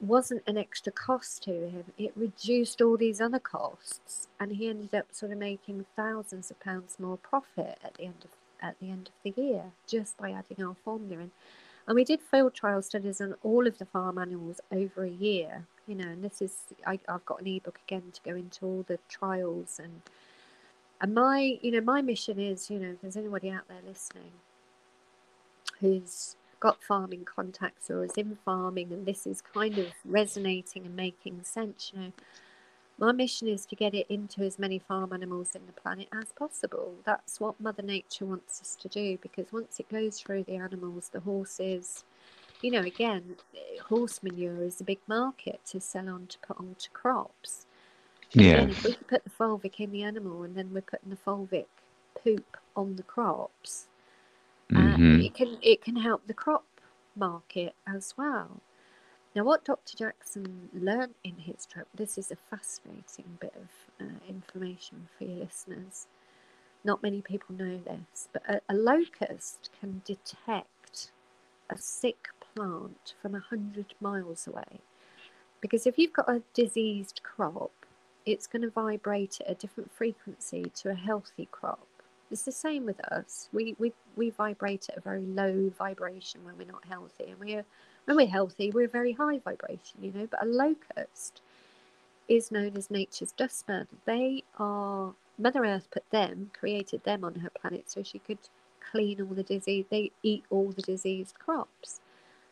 wasn't 0.00 0.42
an 0.46 0.56
extra 0.56 0.92
cost 0.92 1.42
to 1.44 1.68
him. 1.68 1.84
It 1.98 2.12
reduced 2.16 2.80
all 2.80 2.96
these 2.96 3.20
other 3.20 3.38
costs, 3.38 4.28
and 4.38 4.52
he 4.52 4.68
ended 4.68 4.94
up 4.94 5.06
sort 5.12 5.32
of 5.32 5.38
making 5.38 5.86
thousands 5.96 6.50
of 6.50 6.60
pounds 6.60 6.96
more 6.98 7.16
profit 7.16 7.78
at 7.84 7.94
the 7.94 8.04
end 8.04 8.24
of 8.24 8.30
at 8.62 8.78
the 8.78 8.90
end 8.90 9.08
of 9.08 9.34
the 9.34 9.40
year 9.40 9.72
just 9.86 10.18
by 10.18 10.30
adding 10.30 10.62
our 10.64 10.76
formula 10.84 11.22
in. 11.22 11.30
And 11.86 11.96
we 11.96 12.04
did 12.04 12.20
field 12.20 12.54
trial 12.54 12.82
studies 12.82 13.20
on 13.20 13.34
all 13.42 13.66
of 13.66 13.78
the 13.78 13.86
farm 13.86 14.18
animals 14.18 14.60
over 14.70 15.04
a 15.04 15.10
year. 15.10 15.66
You 15.86 15.94
know, 15.96 16.08
and 16.08 16.22
this 16.22 16.40
is 16.40 16.56
I, 16.86 16.98
I've 17.08 17.24
got 17.24 17.40
an 17.40 17.48
ebook 17.48 17.80
again 17.86 18.12
to 18.12 18.20
go 18.22 18.36
into 18.36 18.64
all 18.64 18.84
the 18.86 18.98
trials 19.08 19.80
and 19.82 20.02
and 21.00 21.14
my 21.14 21.58
you 21.62 21.70
know 21.72 21.80
my 21.80 22.02
mission 22.02 22.38
is 22.38 22.70
you 22.70 22.78
know 22.78 22.90
if 22.90 23.00
there's 23.00 23.16
anybody 23.16 23.50
out 23.50 23.66
there 23.68 23.80
listening 23.86 24.32
who's 25.80 26.36
got 26.60 26.82
farming 26.82 27.24
contacts 27.24 27.90
or 27.90 28.04
is 28.04 28.12
in 28.12 28.36
farming 28.44 28.92
and 28.92 29.06
this 29.06 29.26
is 29.26 29.40
kind 29.40 29.78
of 29.78 29.86
resonating 30.04 30.86
and 30.86 30.94
making 30.94 31.42
sense, 31.42 31.90
you 31.92 32.00
know, 32.00 32.12
my 32.98 33.12
mission 33.12 33.48
is 33.48 33.64
to 33.64 33.74
get 33.74 33.94
it 33.94 34.06
into 34.10 34.42
as 34.42 34.58
many 34.58 34.78
farm 34.78 35.14
animals 35.14 35.54
in 35.54 35.64
the 35.66 35.72
planet 35.72 36.06
as 36.12 36.32
possible. 36.38 36.94
That's 37.06 37.40
what 37.40 37.58
Mother 37.58 37.82
Nature 37.82 38.26
wants 38.26 38.60
us 38.60 38.76
to 38.76 38.88
do 38.88 39.18
because 39.22 39.46
once 39.50 39.80
it 39.80 39.88
goes 39.88 40.20
through 40.20 40.44
the 40.44 40.56
animals, 40.56 41.08
the 41.08 41.20
horses, 41.20 42.04
you 42.60 42.70
know, 42.70 42.82
again, 42.82 43.36
horse 43.88 44.22
manure 44.22 44.62
is 44.62 44.82
a 44.82 44.84
big 44.84 44.98
market 45.06 45.60
to 45.66 45.80
sell 45.80 46.10
on 46.10 46.26
to 46.26 46.38
put 46.40 46.60
onto 46.60 46.90
crops. 46.90 47.64
Yeah. 48.32 48.56
Again, 48.56 48.70
if 48.70 48.84
we 48.84 48.94
put 49.08 49.24
the 49.24 49.30
fulvic 49.30 49.80
in 49.80 49.92
the 49.92 50.02
animal 50.02 50.42
and 50.42 50.54
then 50.54 50.70
we're 50.70 50.82
putting 50.82 51.08
the 51.08 51.16
fulvic 51.16 51.66
poop 52.22 52.58
on 52.76 52.96
the 52.96 53.02
crops, 53.02 53.86
Mm-hmm. 54.70 55.20
it 55.20 55.34
can 55.34 55.58
it 55.62 55.82
can 55.82 55.96
help 55.96 56.26
the 56.26 56.34
crop 56.34 56.64
market 57.16 57.74
as 57.86 58.14
well. 58.16 58.60
Now, 59.34 59.44
what 59.44 59.64
Dr. 59.64 59.96
Jackson 59.96 60.68
learned 60.72 61.14
in 61.22 61.36
his 61.36 61.64
trip, 61.64 61.86
this 61.94 62.18
is 62.18 62.32
a 62.32 62.36
fascinating 62.36 63.38
bit 63.40 63.54
of 63.54 64.04
uh, 64.04 64.18
information 64.28 65.08
for 65.16 65.24
your 65.24 65.36
listeners. 65.36 66.08
Not 66.82 67.02
many 67.02 67.22
people 67.22 67.54
know 67.54 67.78
this, 67.78 68.28
but 68.32 68.42
a, 68.48 68.60
a 68.68 68.74
locust 68.74 69.70
can 69.78 70.02
detect 70.04 71.12
a 71.70 71.78
sick 71.78 72.28
plant 72.40 73.14
from 73.22 73.32
100 73.32 73.94
miles 74.00 74.48
away. 74.48 74.80
Because 75.60 75.86
if 75.86 75.96
you've 75.96 76.12
got 76.12 76.28
a 76.28 76.42
diseased 76.52 77.20
crop, 77.22 77.70
it's 78.26 78.46
going 78.48 78.62
to 78.62 78.70
vibrate 78.70 79.38
at 79.40 79.50
a 79.50 79.54
different 79.54 79.92
frequency 79.92 80.64
to 80.74 80.90
a 80.90 80.94
healthy 80.94 81.48
crop. 81.52 81.86
It's 82.30 82.42
the 82.42 82.52
same 82.52 82.86
with 82.86 83.00
us. 83.12 83.48
We, 83.52 83.76
we, 83.78 83.92
we 84.16 84.30
vibrate 84.30 84.88
at 84.88 84.98
a 84.98 85.00
very 85.00 85.22
low 85.22 85.70
vibration 85.76 86.44
when 86.44 86.56
we're 86.58 86.66
not 86.72 86.84
healthy. 86.88 87.26
And 87.30 87.40
we're, 87.40 87.64
when 88.06 88.16
we're 88.16 88.26
healthy, 88.28 88.70
we're 88.70 88.86
a 88.86 88.88
very 88.88 89.12
high 89.12 89.38
vibration, 89.38 90.02
you 90.02 90.12
know. 90.12 90.28
But 90.30 90.44
a 90.44 90.46
locust 90.46 91.40
is 92.28 92.52
known 92.52 92.76
as 92.76 92.90
nature's 92.90 93.32
dustman. 93.32 93.88
They 94.06 94.44
are, 94.58 95.14
Mother 95.38 95.64
Earth 95.64 95.88
put 95.90 96.08
them, 96.10 96.50
created 96.58 97.04
them 97.04 97.24
on 97.24 97.36
her 97.36 97.50
planet 97.50 97.90
so 97.90 98.02
she 98.02 98.20
could 98.20 98.38
clean 98.92 99.20
all 99.20 99.34
the 99.34 99.42
disease. 99.42 99.86
They 99.90 100.12
eat 100.22 100.44
all 100.50 100.70
the 100.72 100.82
diseased 100.82 101.34
crops. 101.38 102.00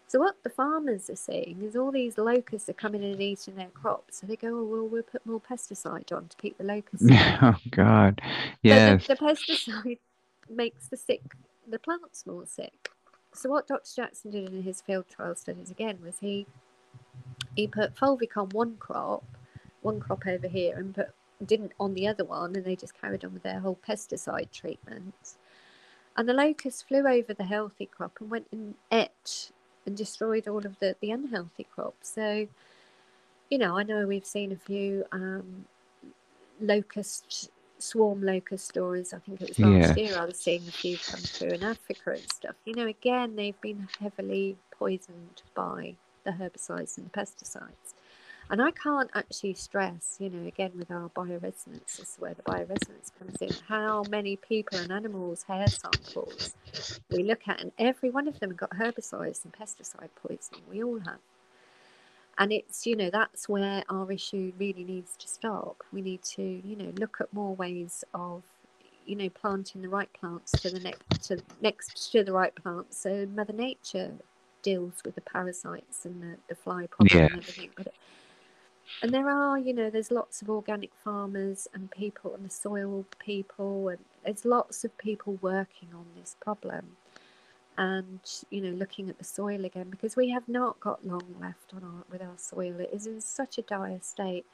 So 0.09 0.19
what 0.19 0.43
the 0.43 0.49
farmers 0.49 1.11
are 1.11 1.17
seeing 1.17 1.63
is 1.63 1.77
all 1.77 1.93
these 1.93 2.17
locusts 2.17 2.67
are 2.71 2.75
coming 2.75 3.03
in 3.03 3.13
and 3.13 3.21
eating 3.21 3.57
their 3.57 3.69
crops. 3.69 4.21
So 4.21 4.27
they 4.27 4.37
go, 4.37 4.59
oh, 4.59 4.65
well, 4.65 4.89
we'll 4.89 5.03
put 5.03 5.25
more 5.27 5.39
pesticide 5.41 6.11
on 6.17 6.29
to 6.29 6.37
keep 6.39 6.57
the 6.57 6.65
locusts. 6.65 7.07
oh 7.43 7.57
God, 7.71 8.23
yes. 8.63 9.07
The, 9.07 9.15
the, 9.15 9.21
pesticide 9.21 9.99
makes 10.49 10.89
the 10.89 10.97
sick, 10.97 11.21
the 11.69 11.79
plants 11.79 12.27
more 12.27 12.47
sick. 12.47 12.91
So 13.35 13.51
what 13.51 13.69
Dr. 13.69 13.97
Jackson 13.97 14.31
did 14.31 14.49
in 14.49 14.63
his 14.63 14.81
field 14.81 15.05
trial 15.15 15.35
studies 15.35 15.71
again 15.71 15.99
was 16.03 16.21
he 16.21 16.47
he 17.55 17.67
put 17.67 17.95
fulvic 17.95 18.37
on 18.37 18.49
one 18.51 18.77
crop, 18.79 19.25
one 19.83 20.01
crop 20.01 20.27
over 20.27 20.49
here, 20.49 20.79
and 20.79 20.95
put 20.95 21.11
didn't 21.45 21.73
on 21.79 21.93
the 21.93 22.09
other 22.09 22.25
one, 22.25 22.57
and 22.57 22.65
they 22.65 22.77
just 22.77 22.99
carried 22.99 23.27
on 23.27 23.35
with 23.35 23.43
their 23.43 23.61
whole 23.61 23.79
pesticide 23.87 24.51
treatments. 24.53 25.37
And 26.17 26.27
the 26.27 26.33
locusts 26.33 26.83
flew 26.83 27.07
over 27.07 27.35
the 27.35 27.45
healthy 27.45 27.87
crop 27.87 28.19
and 28.21 28.31
went 28.31 28.47
and 28.51 28.75
ate 28.91 29.53
and 29.87 29.97
destroyed 29.97 30.49
all 30.49 30.65
of 30.65 30.79
the, 30.79 30.97
the 31.01 31.11
unhealthy 31.11 31.65
crops. 31.65 32.11
So, 32.15 32.47
you 33.51 33.59
know, 33.59 33.77
I 33.79 33.83
know 33.83 34.07
we've 34.07 34.27
seen 34.27 34.53
a 34.53 34.57
few 34.57 35.05
um, 35.13 35.67
locust, 36.61 37.51
swarm 37.79 38.23
locust 38.23 38.69
stories. 38.69 39.13
I 39.15 39.19
think 39.19 39.41
it 39.41 39.49
was 39.49 39.59
last 39.61 39.97
Yeah. 39.97 39.97
year 39.97 40.19
I 40.19 40.25
was 40.25 40.39
seeing 40.39 40.67
a 40.69 40.73
few 40.73 40.99
come 40.99 41.21
through 41.21 41.51
in 41.51 41.63
Africa 41.65 42.11
and 42.13 42.33
stuff. 42.33 42.57
You 42.65 42.75
know, 42.75 42.87
again, 42.87 43.37
they've 43.37 43.61
been 43.61 43.89
heavily 44.01 44.57
poisoned 44.71 45.43
by 45.55 45.95
the 46.25 46.33
herbicides 46.33 46.99
and 46.99 47.07
the 47.07 47.11
pesticides. 47.11 47.95
And 48.51 48.63
I 48.63 48.71
can't 48.71 49.11
actually 49.15 49.55
stress, 49.55 50.17
you 50.19 50.31
know, 50.31 50.47
again 50.49 50.73
with 50.75 50.91
our 50.91 51.11
bioresonance, 51.11 51.97
this 51.99 51.99
is 52.01 52.17
where 52.19 52.33
the 52.35 52.43
bioresonance 52.43 53.11
comes 53.19 53.37
in, 53.43 53.51
how 53.69 54.05
many 54.09 54.37
people 54.37 54.79
and 54.79 54.91
animals' 54.91 55.43
hair 55.43 55.67
samples 55.67 56.55
we 57.11 57.23
look 57.25 57.47
at, 57.47 57.61
and 57.61 57.73
every 57.79 58.09
one 58.11 58.27
of 58.27 58.41
them 58.41 58.55
got 58.55 58.71
herbicides 58.71 59.45
and 59.45 59.53
pesticide 59.53 60.09
poisoning. 60.17 60.63
We 60.71 60.83
all 60.83 60.99
have. 61.01 61.19
And 62.39 62.53
it's, 62.53 62.87
you 62.87 62.97
know, 62.97 63.11
that's 63.11 63.49
where 63.49 63.83
our 63.91 64.11
issue 64.11 64.53
really 64.59 64.85
needs 64.85 65.17
to 65.19 65.29
stop. 65.29 65.83
We 65.93 66.01
need 66.01 66.23
to, 66.37 66.43
you 66.43 66.77
know, 66.77 66.93
look 66.99 67.19
at 67.21 67.33
more 67.35 67.55
ways 67.55 68.05
of, 68.15 68.45
you 69.05 69.17
know, 69.17 69.29
planting 69.29 69.83
the 69.83 69.89
right 69.89 70.13
plants 70.13 70.53
to 70.53 70.71
the 70.71 70.81
next 70.81 71.23
to 71.25 71.39
next 71.61 72.13
to 72.13 72.23
the 72.23 72.33
right 72.33 72.55
plants. 72.55 72.97
So 72.99 73.27
Mother 73.35 73.53
Nature 73.53 74.13
deals 74.63 74.95
with 75.05 75.17
the 75.17 75.21
parasites 75.21 76.05
and 76.05 76.23
the, 76.23 76.37
the 76.49 76.55
fly 76.55 76.87
problem 76.87 77.19
Yeah. 77.19 77.27
and 77.27 77.39
everything. 77.39 77.71
But 77.77 77.93
and 79.03 79.13
there 79.13 79.29
are, 79.29 79.59
you 79.59 79.73
know, 79.73 79.91
there's 79.91 80.11
lots 80.11 80.43
of 80.43 80.51
organic 80.51 80.91
farmers 81.05 81.69
and 81.75 81.91
people 81.91 82.35
and 82.35 82.45
the 82.45 82.51
soil 82.51 83.05
people, 83.19 83.89
and 83.89 83.99
there's 84.25 84.45
lots 84.45 84.85
of 84.85 84.97
people 84.99 85.39
working 85.41 85.89
on 85.95 86.07
this 86.19 86.37
problem. 86.41 86.97
And 87.77 88.21
you 88.51 88.61
know, 88.61 88.71
looking 88.71 89.09
at 89.09 89.19
the 89.19 89.25
soil 89.25 89.65
again 89.65 89.89
because 89.89 90.17
we 90.17 90.31
have 90.31 90.49
not 90.49 90.81
got 90.81 91.07
long 91.07 91.37
left 91.41 91.73
on 91.75 91.85
our 91.85 92.05
with 92.11 92.21
our 92.21 92.37
soil. 92.37 92.81
It 92.81 92.91
is 92.93 93.07
in 93.07 93.21
such 93.21 93.57
a 93.57 93.63
dire 93.63 94.01
state. 94.03 94.45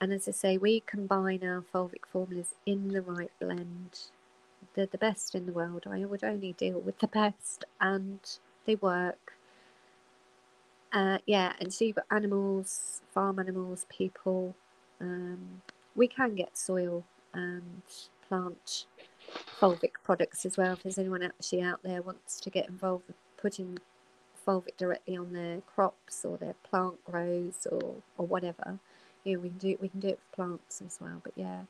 And 0.00 0.12
as 0.12 0.26
I 0.28 0.32
say, 0.32 0.56
we 0.58 0.80
combine 0.80 1.44
our 1.44 1.62
fulvic 1.74 2.06
formulas 2.10 2.54
in 2.66 2.88
the 2.88 3.02
right 3.02 3.30
blend. 3.40 4.00
They're 4.74 4.86
the 4.86 4.98
best 4.98 5.34
in 5.34 5.46
the 5.46 5.52
world. 5.52 5.84
I 5.90 6.04
would 6.04 6.22
only 6.24 6.52
deal 6.52 6.80
with 6.80 6.98
the 6.98 7.08
best, 7.08 7.64
and 7.80 8.20
they 8.66 8.74
work. 8.76 9.32
Uh, 10.92 11.18
yeah, 11.26 11.52
and 11.60 11.72
so 11.72 11.84
you've 11.84 11.96
got 11.96 12.06
animals, 12.10 13.02
farm 13.12 13.38
animals, 13.38 13.86
people. 13.88 14.54
Um, 15.00 15.62
we 15.94 16.08
can 16.08 16.34
get 16.34 16.58
soil 16.58 17.04
and 17.32 17.82
plant 18.34 18.86
fulvic 19.60 19.92
products 20.02 20.44
as 20.44 20.56
well. 20.56 20.72
If 20.72 20.82
there's 20.82 20.98
anyone 20.98 21.22
actually 21.22 21.62
out 21.62 21.82
there 21.82 22.02
wants 22.02 22.40
to 22.40 22.50
get 22.50 22.68
involved 22.68 23.06
with 23.06 23.16
putting 23.36 23.78
fulvic 24.46 24.76
directly 24.76 25.16
on 25.16 25.32
their 25.32 25.60
crops 25.60 26.24
or 26.24 26.36
their 26.36 26.54
plant 26.68 27.04
grows 27.04 27.66
or, 27.70 27.96
or 28.18 28.26
whatever, 28.26 28.78
you 29.24 29.34
know, 29.34 29.40
we 29.40 29.48
can 29.50 29.58
do 29.58 29.76
we 29.80 29.88
can 29.88 30.00
do 30.00 30.08
it 30.08 30.18
for 30.18 30.36
plants 30.36 30.82
as 30.84 30.98
well. 31.00 31.20
But 31.22 31.32
yeah, 31.36 31.62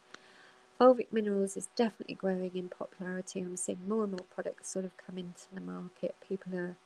fulvic 0.80 1.08
minerals 1.12 1.56
is 1.56 1.68
definitely 1.76 2.14
growing 2.14 2.52
in 2.54 2.68
popularity. 2.68 3.40
I'm 3.40 3.56
seeing 3.56 3.86
more 3.88 4.04
and 4.04 4.12
more 4.12 4.26
products 4.34 4.70
sort 4.70 4.84
of 4.84 4.96
come 4.96 5.18
into 5.18 5.46
the 5.52 5.60
market. 5.60 6.14
People 6.26 6.56
are, 6.56 6.76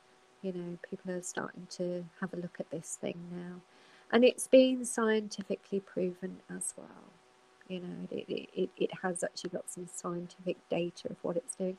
you 0.41 0.53
know, 0.53 0.77
people 0.87 1.11
are 1.11 1.21
starting 1.21 1.67
to 1.71 2.05
have 2.21 2.33
a 2.33 2.37
look 2.37 2.57
at 2.59 2.69
this 2.69 2.97
thing 2.99 3.17
now, 3.31 3.61
and 4.11 4.23
it's 4.23 4.47
been 4.47 4.85
scientifically 4.85 5.79
proven 5.79 6.37
as 6.49 6.73
well 6.77 7.13
you 7.69 7.79
know 7.79 8.07
it, 8.11 8.49
it, 8.53 8.69
it, 8.77 8.89
has 9.01 9.23
actually 9.23 9.51
got 9.51 9.69
some 9.69 9.87
scientific 9.87 10.57
data 10.69 11.09
of 11.09 11.17
what 11.21 11.37
it's 11.37 11.55
doing. 11.55 11.77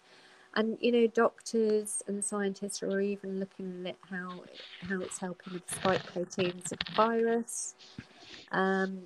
And 0.55 0.79
you 0.81 0.93
know 0.93 1.07
doctors 1.07 2.03
and 2.07 2.25
scientists 2.25 2.83
are 2.83 3.01
even 3.01 3.39
looking 3.39 3.85
at 3.87 3.97
how 4.09 4.45
how 4.89 5.01
it's 5.01 5.19
helping 5.19 5.55
with 5.55 5.71
spike 5.71 6.07
proteins 6.07 6.73
of 6.73 6.79
virus. 6.95 7.75
Um, 8.53 9.03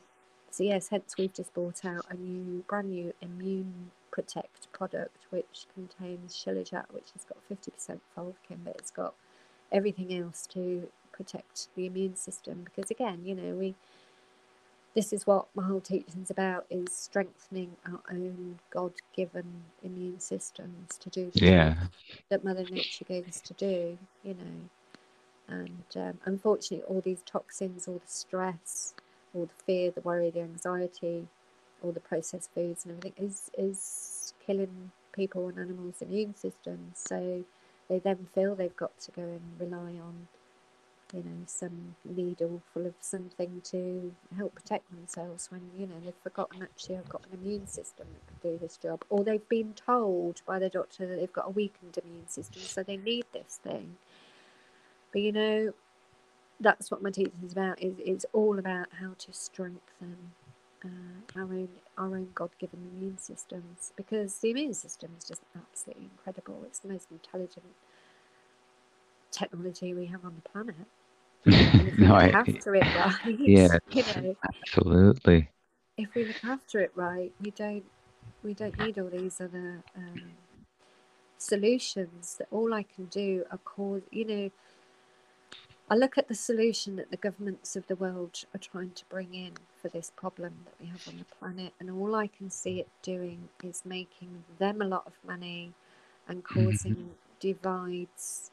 so 0.50 0.62
yes 0.62 0.88
hence 0.88 1.14
we've 1.18 1.34
just 1.34 1.52
brought 1.52 1.84
out 1.84 2.06
a 2.10 2.14
new 2.14 2.64
brand 2.68 2.90
new 2.90 3.12
immune 3.20 3.90
protect 4.12 4.72
product 4.72 5.16
which 5.30 5.66
contains 5.74 6.32
shilajit 6.36 6.84
which 6.92 7.10
has 7.12 7.24
got 7.24 7.36
50% 7.50 7.98
fulvic 8.16 8.34
in 8.48 8.58
but 8.64 8.76
it's 8.78 8.92
got 8.92 9.14
everything 9.72 10.16
else 10.16 10.46
to 10.46 10.86
protect 11.12 11.68
the 11.74 11.86
immune 11.86 12.14
system. 12.14 12.64
Because 12.64 12.90
again 12.90 13.22
you 13.24 13.34
know 13.34 13.54
we 13.54 13.74
this 14.94 15.12
is 15.12 15.26
what 15.26 15.46
my 15.54 15.64
whole 15.64 15.80
teaching's 15.80 16.30
about 16.30 16.66
is 16.70 16.92
strengthening 16.92 17.76
our 17.86 18.00
own 18.10 18.58
god-given 18.70 19.64
immune 19.82 20.20
systems 20.20 20.98
to 20.98 21.10
do 21.10 21.32
Yeah. 21.34 21.74
that 22.30 22.44
mother 22.44 22.66
nature 22.70 23.04
gave 23.06 23.28
us 23.28 23.40
to 23.42 23.54
do 23.54 23.98
you 24.24 24.34
know 24.34 24.70
and 25.48 25.84
um, 25.96 26.18
unfortunately 26.24 26.84
all 26.86 27.00
these 27.00 27.23
toxins 27.26 27.88
all 27.88 27.95
the 28.04 28.12
stress 28.12 28.95
all 29.34 29.47
the 29.47 29.64
fear 29.64 29.90
the 29.90 30.00
worry 30.02 30.30
the 30.30 30.40
anxiety 30.40 31.28
all 31.82 31.92
the 31.92 32.00
processed 32.00 32.50
foods 32.54 32.84
and 32.84 32.97
everything 32.99 33.26
is 33.26 33.50
is 33.58 34.34
killing 34.47 34.90
people 35.12 35.49
and 35.49 35.58
animals 35.58 35.97
immune 36.00 36.34
systems 36.34 36.92
so 37.08 37.45
they 37.88 37.99
then 37.99 38.26
feel 38.34 38.54
they've 38.54 38.76
got 38.76 38.99
to 38.99 39.10
go 39.12 39.23
and 39.23 39.42
rely 39.60 39.92
on 40.00 40.28
you 41.14 41.22
know, 41.22 41.44
some 41.46 41.94
needle 42.04 42.62
full 42.72 42.86
of 42.86 42.94
something 43.00 43.60
to 43.64 44.14
help 44.36 44.54
protect 44.54 44.90
themselves 44.90 45.50
when, 45.50 45.62
you 45.78 45.86
know, 45.86 45.94
they've 46.04 46.14
forgotten 46.22 46.62
actually 46.62 46.96
I've 46.96 47.08
got 47.08 47.22
an 47.30 47.38
immune 47.40 47.66
system 47.68 48.08
that 48.12 48.26
can 48.26 48.52
do 48.52 48.58
this 48.58 48.76
job. 48.76 49.04
Or 49.10 49.24
they've 49.24 49.48
been 49.48 49.74
told 49.74 50.42
by 50.46 50.58
the 50.58 50.68
doctor 50.68 51.06
that 51.06 51.16
they've 51.16 51.32
got 51.32 51.46
a 51.46 51.50
weakened 51.50 51.98
immune 52.04 52.28
system, 52.28 52.62
so 52.62 52.82
they 52.82 52.96
need 52.96 53.26
this 53.32 53.60
thing. 53.62 53.96
But 55.12 55.22
you 55.22 55.32
know, 55.32 55.72
that's 56.60 56.90
what 56.90 57.02
my 57.02 57.10
teaching 57.10 57.42
is 57.46 57.52
about. 57.52 57.82
Is 57.82 57.94
it's 57.98 58.26
all 58.32 58.58
about 58.58 58.88
how 59.00 59.12
to 59.18 59.32
strengthen 59.32 60.32
uh, 60.84 61.38
our 61.38 61.44
own 61.44 61.68
our 61.96 62.16
own 62.16 62.28
God 62.34 62.50
given 62.58 62.80
immune 62.96 63.18
systems 63.18 63.92
because 63.96 64.38
the 64.38 64.50
immune 64.50 64.74
system 64.74 65.12
is 65.18 65.24
just 65.24 65.42
absolutely 65.56 66.04
incredible. 66.04 66.62
It's 66.66 66.80
the 66.80 66.88
most 66.88 67.08
intelligent 67.10 67.66
technology 69.30 69.94
we 69.94 70.06
have 70.06 70.24
on 70.24 70.34
the 70.42 70.48
planet. 70.48 70.86
And 71.75 71.89
if 71.89 71.99
we 71.99 72.07
no, 72.07 72.15
I, 72.15 72.28
after 72.28 72.75
it 72.75 72.83
right, 72.97 73.39
yes, 73.39 73.78
you 73.91 74.02
know, 74.02 74.35
absolutely. 74.49 75.50
if 75.99 76.15
we 76.15 76.25
look 76.25 76.45
after 76.45 76.80
it 76.80 76.93
right, 76.95 77.33
we 77.43 77.50
don't 77.50 77.85
we 78.43 78.54
don't 78.54 78.78
need 78.78 78.99
all 78.99 79.11
these 79.11 79.41
other 79.41 79.83
um, 79.97 80.23
solutions. 81.39 82.37
That 82.39 82.49
all 82.50 82.73
I 82.73 82.83
can 82.83 83.07
do 83.07 83.45
are 83.50 83.59
cause 83.59 84.02
you 84.11 84.25
know. 84.25 84.50
I 85.91 85.97
look 85.97 86.17
at 86.17 86.28
the 86.28 86.35
solution 86.35 86.97
that 86.97 87.11
the 87.11 87.19
governments 87.19 87.76
of 87.76 87.87
the 87.89 87.97
world 87.97 88.45
are 88.54 88.59
trying 88.59 88.93
to 88.93 89.04
bring 89.11 89.35
in 89.35 89.52
for 89.83 89.91
this 89.91 90.11
problem 90.17 90.54
that 90.65 90.75
we 90.80 90.87
have 90.87 91.07
on 91.07 91.19
the 91.19 91.26
planet, 91.39 91.75
and 91.78 91.91
all 91.91 92.15
I 92.15 92.26
can 92.26 92.49
see 92.49 92.80
it 92.80 92.89
doing 93.02 93.50
is 93.63 93.83
making 93.85 94.45
them 94.59 94.80
a 94.80 94.87
lot 94.87 95.07
of 95.07 95.13
money 95.26 95.75
and 96.26 96.43
causing 96.43 97.11
divides, 97.39 98.50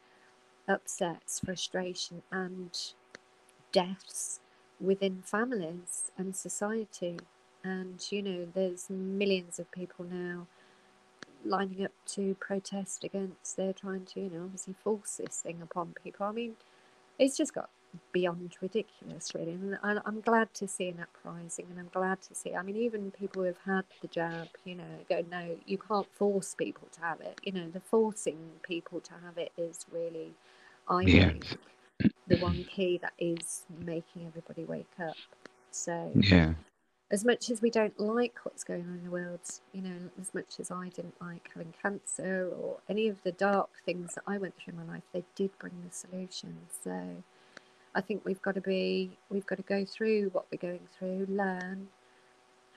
upsets, 0.67 1.39
frustration, 1.39 2.23
and 2.31 2.93
deaths 3.71 4.39
within 4.79 5.21
families 5.23 6.11
and 6.17 6.35
society. 6.35 7.19
And 7.63 8.05
you 8.11 8.21
know, 8.21 8.47
there's 8.53 8.89
millions 8.89 9.59
of 9.59 9.71
people 9.71 10.05
now 10.05 10.47
lining 11.43 11.83
up 11.83 11.91
to 12.05 12.35
protest 12.35 13.03
against. 13.03 13.57
They're 13.57 13.73
trying 13.73 14.05
to, 14.05 14.21
you 14.21 14.29
know, 14.29 14.43
obviously 14.43 14.75
force 14.83 15.17
this 15.17 15.41
thing 15.41 15.61
upon 15.61 15.93
people. 16.03 16.25
I 16.25 16.31
mean, 16.31 16.55
it's 17.19 17.37
just 17.37 17.53
got 17.53 17.69
beyond 18.11 18.55
ridiculous, 18.61 19.33
really. 19.35 19.53
And 19.53 19.77
I- 19.83 20.01
I'm 20.05 20.21
glad 20.21 20.53
to 20.55 20.67
see 20.67 20.89
an 20.89 20.99
uprising, 20.99 21.67
and 21.69 21.79
I'm 21.79 21.89
glad 21.89 22.21
to 22.23 22.35
see. 22.35 22.55
I 22.55 22.61
mean, 22.61 22.75
even 22.75 23.11
people 23.11 23.43
who've 23.43 23.57
had 23.65 23.85
the 24.01 24.07
jab, 24.07 24.49
you 24.63 24.75
know, 24.75 25.05
go, 25.09 25.23
no, 25.29 25.57
you 25.65 25.77
can't 25.77 26.07
force 26.13 26.55
people 26.55 26.87
to 26.93 27.01
have 27.01 27.21
it. 27.21 27.39
You 27.43 27.51
know, 27.53 27.69
the 27.69 27.79
forcing 27.79 28.59
people 28.63 28.99
to 29.01 29.13
have 29.13 29.37
it 29.37 29.51
is 29.57 29.85
really, 29.91 30.33
I 30.87 31.05
think, 31.05 31.57
the 32.27 32.37
one 32.37 32.63
key 32.63 32.97
that 32.99 33.13
is 33.17 33.65
making 33.69 34.27
everybody 34.27 34.63
wake 34.63 34.99
up. 34.99 35.17
So, 35.71 36.11
Yeah. 36.15 36.55
as 37.11 37.25
much 37.25 37.49
as 37.49 37.61
we 37.61 37.69
don't 37.69 37.99
like 37.99 38.39
what's 38.45 38.63
going 38.63 38.83
on 38.87 38.99
in 38.99 39.03
the 39.03 39.11
world, 39.11 39.41
you 39.73 39.81
know, 39.81 40.09
as 40.19 40.33
much 40.33 40.59
as 40.59 40.71
I 40.71 40.87
didn't 40.89 41.19
like 41.19 41.49
having 41.53 41.73
cancer 41.81 42.49
or 42.49 42.79
any 42.87 43.09
of 43.09 43.21
the 43.23 43.33
dark 43.33 43.69
things 43.85 44.15
that 44.15 44.23
I 44.25 44.37
went 44.37 44.55
through 44.55 44.73
in 44.73 44.87
my 44.87 44.93
life, 44.93 45.03
they 45.11 45.25
did 45.35 45.57
bring 45.59 45.73
the 45.85 45.93
solution. 45.93 46.67
So 46.81 47.23
I 47.93 48.01
think 48.01 48.23
we've 48.23 48.41
got 48.41 48.55
to 48.55 48.61
be, 48.61 49.17
we've 49.29 49.45
got 49.45 49.57
to 49.57 49.63
go 49.63 49.83
through 49.85 50.29
what 50.29 50.45
we're 50.51 50.57
going 50.57 50.87
through, 50.97 51.27
learn, 51.29 51.87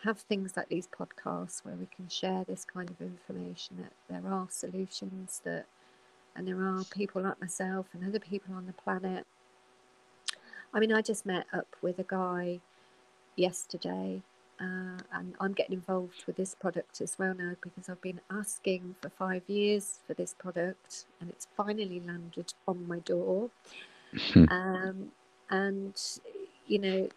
have 0.03 0.19
things 0.19 0.55
like 0.57 0.69
these 0.69 0.89
podcasts 0.89 1.65
where 1.65 1.77
we 1.77 1.87
can 1.87 2.09
share 2.09 2.45
this 2.45 2.65
kind 2.65 2.91
of 2.91 3.01
information 3.01 3.77
that 3.79 3.93
there 4.09 4.33
are 4.33 4.49
solutions 4.51 5.41
that, 5.45 5.67
and 6.37 6.49
there 6.49 6.61
are 6.61 6.83
people 6.85 7.23
like 7.23 7.41
myself 7.41 7.87
and 7.93 8.05
other 8.05 8.19
people 8.19 8.55
on 8.55 8.67
the 8.67 8.73
planet. 8.73 9.25
I 10.73 10.81
mean, 10.81 10.93
I 10.93 11.01
just 11.01 11.25
met 11.25 11.47
up 11.53 11.69
with 11.81 11.99
a 12.01 12.05
guy 12.05 12.61
yesterday. 13.37 14.23
Uh, 14.61 14.99
and 15.13 15.35
I'm 15.41 15.53
getting 15.53 15.75
involved 15.75 16.25
with 16.27 16.37
this 16.37 16.55
product 16.55 17.01
as 17.01 17.19
well 17.19 17.35
now 17.35 17.55
because 17.61 17.89
I've 17.89 18.01
been 18.01 18.21
asking 18.31 18.95
for 19.03 19.09
five 19.09 19.43
years 19.49 19.99
for 20.07 20.15
this 20.15 20.33
product 20.39 21.07
and 21.21 21.29
it's 21.29 21.49
finally 21.57 22.01
landed 22.07 22.55
on 22.69 22.87
my 22.87 23.01
door. 23.01 23.51
Hmm. 24.33 24.45
Um, 24.49 25.13
and 25.51 26.01
you 26.67 26.79
know, 26.79 27.09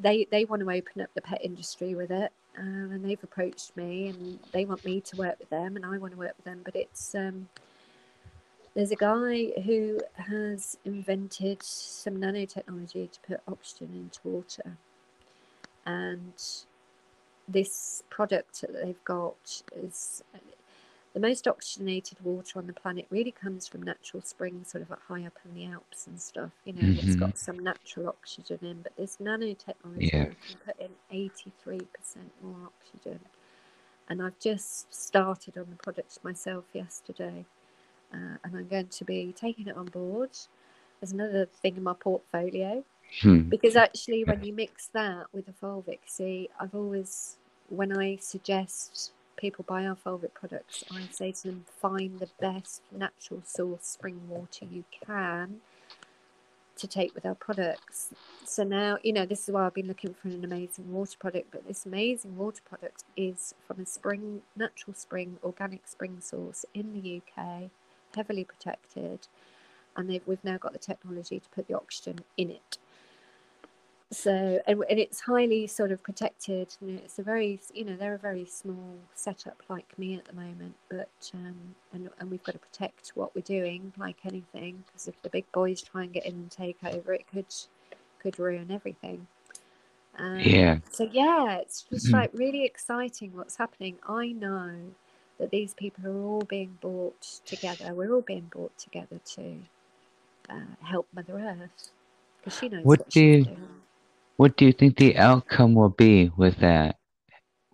they 0.00 0.26
they 0.30 0.44
want 0.44 0.60
to 0.60 0.70
open 0.70 1.02
up 1.02 1.10
the 1.14 1.22
pet 1.22 1.40
industry 1.44 1.94
with 1.94 2.10
it, 2.10 2.32
um, 2.58 2.90
and 2.92 3.04
they've 3.04 3.22
approached 3.22 3.76
me 3.76 4.08
and 4.08 4.38
they 4.52 4.64
want 4.64 4.84
me 4.84 5.00
to 5.00 5.16
work 5.16 5.38
with 5.38 5.50
them, 5.50 5.76
and 5.76 5.84
I 5.84 5.98
want 5.98 6.12
to 6.12 6.18
work 6.18 6.34
with 6.36 6.44
them. 6.44 6.60
But 6.64 6.76
it's 6.76 7.14
um, 7.14 7.48
there's 8.74 8.90
a 8.90 8.96
guy 8.96 9.52
who 9.64 10.00
has 10.14 10.78
invented 10.84 11.62
some 11.62 12.14
nanotechnology 12.14 13.10
to 13.10 13.20
put 13.26 13.40
oxygen 13.46 13.90
into 13.94 14.20
water. 14.24 14.78
And 15.84 16.32
this 17.48 18.02
product 18.08 18.62
that 18.62 18.72
they've 18.72 19.04
got 19.04 19.62
is 19.76 20.22
the 21.14 21.20
most 21.20 21.46
oxygenated 21.46 22.18
water 22.24 22.58
on 22.58 22.66
the 22.66 22.72
planet 22.72 23.06
really 23.10 23.30
comes 23.32 23.68
from 23.68 23.82
natural 23.82 24.22
springs 24.22 24.70
sort 24.70 24.82
of 24.82 24.90
up 24.92 25.02
high 25.08 25.24
up 25.26 25.38
in 25.44 25.54
the 25.54 25.66
alps 25.66 26.06
and 26.06 26.20
stuff 26.20 26.50
you 26.64 26.72
know 26.72 26.88
it's 26.96 27.14
hmm 27.14 27.14
got 27.14 27.38
some 27.38 27.58
natural 27.58 28.08
oxygen 28.08 28.58
in 28.62 28.82
but 28.82 28.96
this 28.96 29.18
nanotechnology 29.18 30.10
Yeah. 30.12 30.26
can 30.46 30.56
put 30.64 30.78
in 30.80 30.90
83% 31.12 31.82
more 32.42 32.56
oxygen 32.66 33.20
and 34.08 34.22
i've 34.22 34.38
just 34.40 34.92
started 34.94 35.56
on 35.58 35.66
the 35.70 35.76
product 35.76 36.18
myself 36.24 36.64
yesterday 36.72 37.44
uh, 38.12 38.36
and 38.44 38.56
i'm 38.56 38.68
going 38.68 38.88
to 38.88 39.04
be 39.04 39.32
taking 39.36 39.66
it 39.68 39.76
on 39.76 39.86
board 39.86 40.30
as 41.02 41.12
another 41.12 41.46
thing 41.46 41.76
in 41.76 41.82
my 41.82 41.94
portfolio 41.94 42.84
Hmm. 43.22 43.50
because 43.50 43.76
actually 43.76 44.24
when 44.24 44.42
you 44.42 44.52
mix 44.52 44.88
that 44.88 45.26
with 45.32 45.46
the 45.46 45.52
fulvic 45.52 46.00
see 46.06 46.48
i've 46.60 46.74
always 46.74 47.36
when 47.68 47.96
i 47.96 48.16
suggest 48.16 49.12
people 49.36 49.64
buy 49.66 49.86
our 49.86 49.96
fulvic 49.96 50.34
products 50.34 50.84
i 50.90 51.02
say 51.10 51.32
to 51.32 51.48
them 51.48 51.64
find 51.80 52.18
the 52.18 52.28
best 52.40 52.82
natural 52.90 53.42
source 53.44 53.84
spring 53.86 54.20
water 54.28 54.64
you 54.70 54.84
can 55.04 55.60
to 56.76 56.86
take 56.86 57.14
with 57.14 57.24
our 57.24 57.34
products. 57.34 58.12
So 58.44 58.64
now 58.64 58.98
you 59.02 59.12
know 59.12 59.24
this 59.24 59.48
is 59.48 59.54
why 59.54 59.66
i've 59.66 59.74
been 59.74 59.86
looking 59.86 60.14
for 60.14 60.28
an 60.28 60.44
amazing 60.44 60.92
water 60.92 61.16
product 61.18 61.48
but 61.52 61.66
this 61.66 61.86
amazing 61.86 62.36
water 62.36 62.60
product 62.68 63.04
is 63.16 63.54
from 63.66 63.80
a 63.80 63.86
spring 63.86 64.42
natural 64.56 64.94
spring 64.94 65.38
organic 65.44 65.86
spring 65.86 66.18
source 66.20 66.64
in 66.74 66.92
the 66.92 67.22
uk 67.22 67.70
heavily 68.16 68.44
protected 68.44 69.28
and 69.96 70.08
we've 70.26 70.44
now 70.44 70.58
got 70.58 70.72
the 70.72 70.78
technology 70.78 71.38
to 71.38 71.48
put 71.50 71.68
the 71.68 71.74
oxygen 71.74 72.20
in 72.36 72.50
it 72.50 72.78
so 74.12 74.60
and, 74.68 74.84
and 74.90 75.00
it's 75.00 75.20
highly 75.20 75.66
sort 75.68 75.92
of 75.92 76.02
protected 76.04 76.76
you 76.82 76.92
know, 76.94 77.00
it's 77.04 77.18
a 77.20 77.24
very 77.24 77.60
you 77.74 77.84
know 77.84 77.96
they're 77.96 78.14
a 78.14 78.18
very 78.20 78.46
small 78.46 78.96
setup 79.14 79.62
like 79.70 79.98
me 79.98 80.16
at 80.16 80.26
the 80.26 80.34
moment 80.34 80.74
but 80.90 81.10
um 81.34 81.56
and, 81.94 82.10
and 82.20 82.30
we've 82.30 82.44
got 82.44 82.52
to 82.54 82.60
protect 82.60 83.12
what 83.16 83.34
we're 83.36 83.42
doing 83.42 83.92
like 83.98 84.18
anything 84.26 84.84
because 84.86 85.08
if 85.08 85.22
the 85.22 85.30
big 85.30 85.50
boys 85.52 85.82
try 85.82 86.04
and 86.04 86.14
get 86.14 86.26
in 86.26 86.34
and 86.34 86.52
take 86.52 86.78
over 86.84 87.14
it 87.14 87.26
could 87.32 87.46
could 88.20 88.38
ruin 88.40 88.70
everything 88.72 89.26
um, 90.18 90.40
Yeah. 90.40 90.78
so 90.90 91.08
yeah 91.12 91.58
it's 91.58 91.82
just 91.82 92.08
Mhm. 92.08 92.12
like 92.12 92.30
really 92.34 92.64
exciting 92.64 93.32
what's 93.36 93.56
happening 93.56 93.98
i 94.08 94.28
know 94.32 94.74
that 95.38 95.50
these 95.50 95.74
people 95.74 96.06
are 96.06 96.22
all 96.22 96.42
being 96.42 96.78
brought 96.80 97.22
together 97.46 97.94
we're 97.94 98.14
all 98.14 98.22
being 98.22 98.48
brought 98.50 98.76
together 98.78 99.20
to 99.24 99.58
uh, 100.50 100.76
help 100.82 101.08
mother 101.14 101.38
earth 101.38 101.90
because 102.38 102.56
she 102.58 102.68
knows 102.68 102.84
What 102.84 102.98
what, 102.98 103.12
do 103.12 103.20
she's 103.20 103.38
you- 103.38 103.46
doing 103.46 103.81
What 104.36 104.56
do 104.56 104.64
you 104.64 104.72
think 104.72 104.96
the 104.96 105.16
outcome 105.16 105.74
will 105.74 105.90
be 105.90 106.30
with 106.36 106.56
that? 106.58 106.96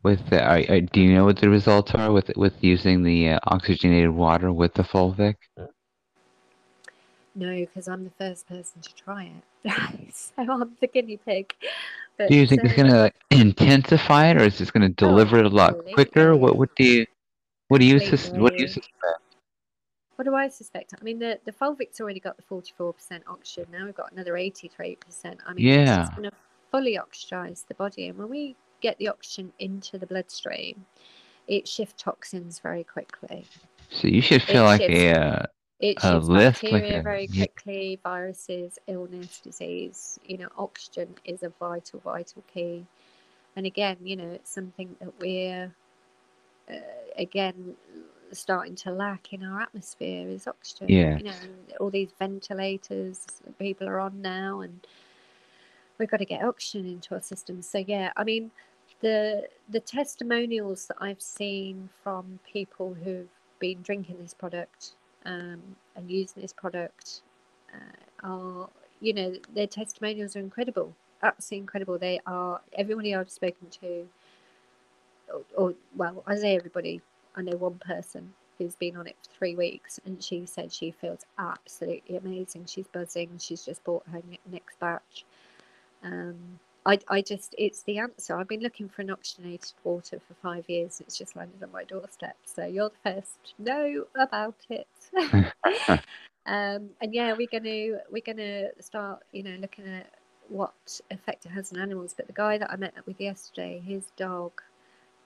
With 0.03 0.31
the, 0.31 0.43
are, 0.43 0.63
are, 0.69 0.81
do 0.81 1.01
you 1.01 1.15
know 1.15 1.25
what 1.25 1.41
the 1.41 1.49
results 1.49 1.93
are 1.95 2.13
with 2.13 2.31
with 2.37 2.55
using 2.61 3.03
the 3.03 3.31
uh, 3.31 3.39
oxygenated 3.45 4.11
water 4.11 4.53
with 4.53 4.75
the 4.75 4.83
fulvic? 4.83 5.35
No, 7.35 7.55
because 7.55 7.89
I'm 7.89 8.05
the 8.05 8.11
first 8.11 8.49
person 8.49 8.83
to 8.83 8.95
try 8.95 9.31
it. 9.65 9.73
so 10.15 10.33
I'm 10.39 10.77
the 10.81 10.87
guinea 10.87 11.19
pig. 11.19 11.55
But, 12.17 12.31
Do 12.31 12.37
you 12.37 12.47
think 12.47 12.65
it's 12.65 12.75
uh, 12.75 12.83
gonna 12.83 12.99
like, 13.03 13.15
intensify 13.31 14.31
it, 14.31 14.37
or 14.41 14.45
is 14.45 14.61
it 14.61 14.73
gonna 14.73 14.89
deliver 14.89 15.39
it 15.39 15.47
a 15.47 15.49
lot 15.49 15.79
quicker? 15.93 16.37
What 16.37 16.57
what 16.57 16.75
do 16.77 16.85
you 16.85 17.07
what 17.69 17.81
do 17.81 17.87
you 17.87 18.01
sus- 18.01 18.31
what 18.31 18.57
do 18.57 18.65
you 18.65 18.69
suspect? 18.69 19.28
What 20.19 20.25
do 20.25 20.35
I 20.35 20.49
suspect? 20.49 20.95
I 21.01 21.05
mean, 21.05 21.21
the, 21.21 21.39
the 21.45 21.53
Fulvic's 21.53 22.01
already 22.01 22.19
got 22.19 22.37
the 22.37 22.43
44% 22.43 22.93
oxygen. 23.29 23.67
Now 23.71 23.85
we've 23.85 23.95
got 23.95 24.11
another 24.11 24.33
83%. 24.33 24.67
I 24.67 24.75
mean, 24.75 25.37
it's 25.59 25.61
Yeah. 25.61 25.99
just 25.99 26.17
going 26.17 26.29
to 26.29 26.37
fully 26.73 26.99
oxygize 26.99 27.65
the 27.69 27.75
body. 27.75 28.09
And 28.09 28.19
when 28.19 28.29
we 28.29 28.57
get 28.81 28.99
the 28.99 29.07
oxygen 29.07 29.53
into 29.61 29.97
the 29.97 30.09
bloodstream, 30.09 30.85
it 31.47 31.69
shifts 31.69 32.03
toxins 32.03 32.59
very 32.59 32.83
quickly. 32.83 33.45
So 33.91 34.09
you 34.09 34.21
should 34.21 34.43
feel 34.43 34.65
It 34.65 34.67
like 34.67 34.81
shifts- 34.81 34.99
a 34.99 35.49
It 35.79 35.99
A 35.99 36.01
shifts 36.01 36.27
lift 36.29 36.63
like 36.65 36.73
bacteria 36.73 36.99
a- 36.99 37.03
very 37.05 37.27
yeah. 37.31 37.45
quickly, 37.45 38.01
viruses, 38.03 38.77
illness, 38.89 39.39
disease. 39.41 40.19
You 40.27 40.39
know, 40.39 40.49
oxygen 40.59 41.15
is 41.27 41.45
a 41.45 41.51
vital, 41.61 42.01
vital 42.01 42.43
key. 42.53 42.85
And 43.55 43.67
again, 43.67 43.99
you 44.03 44.17
know, 44.17 44.31
it's 44.31 44.51
something 44.51 44.97
that 44.99 45.17
we're, 45.21 45.73
uh, 46.69 46.75
again, 47.17 47.77
starting 48.33 48.75
to 48.77 48.91
lack 48.91 49.33
in 49.33 49.43
our 49.43 49.61
atmosphere 49.61 50.29
is 50.29 50.47
oxygen. 50.47 50.89
Yes. 50.89 51.21
You 51.21 51.27
know, 51.27 51.35
all 51.81 51.91
these 51.91 52.11
ventilators 52.19 53.27
that 53.45 53.59
people 53.59 53.89
are 53.89 54.01
on 54.01 54.21
now, 54.23 54.61
and 54.61 54.87
we've 55.99 56.11
got 56.11 56.19
to 56.19 56.25
get 56.25 56.43
oxygen 56.43 56.87
into 56.87 57.15
our 57.15 57.23
systems. 57.23 57.69
So 57.69 57.85
yeah, 57.87 58.13
I 58.17 58.25
mean, 58.25 58.51
the 59.01 59.49
the 59.69 59.81
testimonials 59.81 60.87
that 60.87 60.97
I've 61.01 61.23
seen 61.23 61.89
from 62.03 62.39
people 62.51 62.95
who've 62.95 63.29
been 63.59 63.83
drinking 63.83 64.19
this 64.21 64.35
product 64.35 64.93
um, 65.25 65.61
and 65.97 66.11
using 66.11 66.43
this 66.43 66.53
product 66.53 67.23
uh, 67.75 68.27
are, 68.27 68.69
you 69.01 69.13
know, 69.13 69.35
their 69.55 69.67
testimonials 69.67 70.37
are 70.37 70.41
incredible, 70.41 70.95
absolutely 71.23 71.63
incredible. 71.63 71.99
They 71.99 72.21
are 72.27 72.61
everybody 72.75 73.15
I've 73.15 73.31
spoken 73.31 73.69
to, 73.81 74.09
or, 75.33 75.43
or 75.57 75.75
well, 75.97 76.23
I 76.27 76.37
say 76.37 76.57
everybody. 76.57 77.01
I 77.39 77.43
know 77.43 77.57
one 77.57 77.79
person 77.79 78.35
who's 78.59 78.75
been 78.75 78.97
on 78.97 79.07
it 79.07 79.17
for 79.23 79.39
three 79.39 79.55
weeks, 79.55 80.01
and 80.05 80.23
she 80.23 80.45
said 80.45 80.73
she 80.73 80.91
feels 80.91 81.25
absolutely 81.39 82.17
amazing. 82.17 82.67
She's 82.67 82.89
buzzing. 82.89 83.31
She's 83.39 83.65
just 83.65 83.85
bought 83.85 84.03
her 84.13 84.21
next 84.51 84.81
batch. 84.81 85.25
Um, 86.03 86.59
I, 86.85 86.99
I 87.09 87.23
just, 87.23 87.55
it's 87.57 87.83
the 87.85 87.99
answer. 87.99 88.37
I've 88.37 88.49
been 88.49 88.63
looking 88.63 88.89
for 88.89 89.03
an 89.03 89.11
oxygenated 89.11 89.73
water 89.85 90.21
for 90.27 90.35
five 90.43 90.69
years. 90.69 91.01
It's 91.01 91.17
just 91.17 91.37
landed 91.37 91.63
on 91.63 91.71
my 91.71 91.85
doorstep. 91.85 92.37
So 92.45 92.65
you're 92.65 92.91
the 92.91 93.15
first 93.15 93.55
to 93.57 93.63
know 93.63 94.05
about 94.17 94.57
it. 94.69 94.89
um, 96.47 96.91
and 97.01 97.13
yeah, 97.13 97.35
we're 97.35 97.49
gonna 97.53 97.99
we're 98.11 98.23
gonna 98.25 98.69
start, 98.81 99.23
you 99.33 99.43
know, 99.43 99.57
looking 99.61 99.87
at 99.87 100.15
what 100.49 101.01
effect 101.11 101.45
it 101.45 101.51
has 101.51 101.73
on 101.73 101.79
animals. 101.79 102.15
But 102.17 102.27
the 102.27 102.33
guy 102.33 102.59
that 102.59 102.71
I 102.71 102.77
met 102.77 102.95
up 102.99 103.07
with 103.07 103.21
yesterday, 103.21 103.83
his 103.85 104.05
dog 104.17 104.53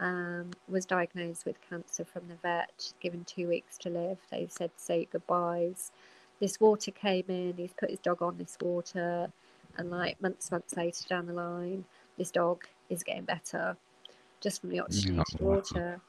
um, 0.00 0.50
was 0.68 0.84
diagnosed 0.84 1.44
with 1.44 1.56
cancer 1.68 2.04
from 2.04 2.28
the 2.28 2.34
vet, 2.36 2.92
given 3.00 3.24
two 3.24 3.48
weeks 3.48 3.78
to 3.78 3.90
live. 3.90 4.18
They 4.30 4.48
said 4.50 4.70
say 4.76 5.08
goodbyes. 5.10 5.92
This 6.40 6.60
water 6.60 6.90
came 6.90 7.24
in. 7.28 7.54
He's 7.56 7.72
put 7.72 7.90
his 7.90 8.00
dog 8.00 8.20
on 8.20 8.36
this 8.36 8.56
water 8.60 9.30
and 9.78 9.90
like 9.90 10.20
months 10.20 10.50
months 10.50 10.76
later 10.76 11.04
down 11.08 11.26
the 11.26 11.32
line 11.32 11.84
this 12.18 12.30
dog 12.30 12.64
is 12.90 13.02
getting 13.02 13.24
better 13.24 13.76
just 14.40 14.60
from 14.60 14.70
the 14.70 14.80
oxygenated 14.80 15.40
wow. 15.40 15.56
water 15.56 16.00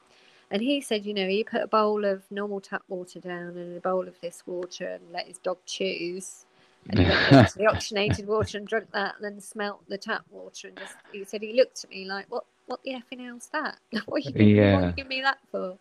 and 0.52 0.62
he 0.62 0.82
said 0.82 1.06
you 1.06 1.13
know 1.13 1.28
he 1.28 1.43
put 1.43 1.62
a 1.62 1.67
bowl 1.67 2.06
of 2.06 2.24
normal 2.32 2.60
tap 2.60 2.84
water 2.88 3.19
down 3.19 3.58
and 3.58 3.78
a 3.78 3.82
bowl 3.82 4.08
of 4.08 4.19
this 4.22 4.43
water 4.46 4.88
and 4.88 5.12
let 5.12 5.28
his 5.28 5.38
dog 5.38 5.58
choose 5.65 6.46
and 6.89 7.00
he 7.00 7.06
went 7.06 7.48
to 7.50 7.58
the 7.58 7.65
oxygenated 7.72 8.28
water 8.28 8.58
and 8.58 8.67
drank 8.67 8.91
that 8.91 9.15
and 9.15 9.24
then 9.24 9.39
smelt 9.39 9.88
the 9.88 9.98
tap 9.98 10.24
water 10.30 10.67
and 10.67 10.78
just 10.78 10.96
he 11.12 11.24
said 11.24 11.41
he 11.41 11.54
looked 11.54 11.84
at 11.84 11.89
me 11.89 12.06
like 12.06 12.26
what 12.30 12.46
what 12.67 12.82
the 12.84 12.91
effing 12.91 13.26
hell's 13.26 13.49
that 13.52 13.78
what 14.06 14.17
are 14.17 14.19
you 14.19 14.34
giving, 14.34 14.47
me, 14.47 14.56
Yeah. 14.56 14.91
giving 14.95 15.10
me 15.10 15.21
that 15.21 15.39
for 15.52 15.78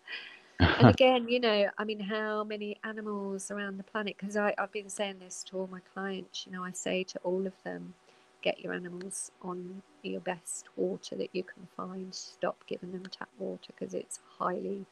and 0.60 0.88
again, 0.90 1.28
you 1.28 1.40
know, 1.40 1.68
I 1.78 1.84
mean, 1.84 2.00
how 2.00 2.44
many 2.44 2.76
animals 2.84 3.50
around 3.50 3.78
the 3.78 3.82
planet? 3.82 4.16
Because 4.18 4.36
I've 4.36 4.72
been 4.72 4.88
saying 4.88 5.18
this 5.18 5.42
to 5.44 5.58
all 5.58 5.68
my 5.70 5.80
clients, 5.92 6.46
you 6.46 6.52
know, 6.52 6.62
I 6.62 6.72
say 6.72 7.04
to 7.04 7.18
all 7.24 7.46
of 7.46 7.52
them, 7.64 7.94
get 8.42 8.60
your 8.60 8.72
animals 8.72 9.30
on 9.42 9.82
your 10.02 10.20
best 10.20 10.68
water 10.76 11.16
that 11.16 11.30
you 11.32 11.42
can 11.42 11.66
find. 11.76 12.14
Stop 12.14 12.64
giving 12.66 12.92
them 12.92 13.04
tap 13.10 13.28
water 13.38 13.72
because 13.78 13.94
it's 13.94 14.20
highly 14.38 14.84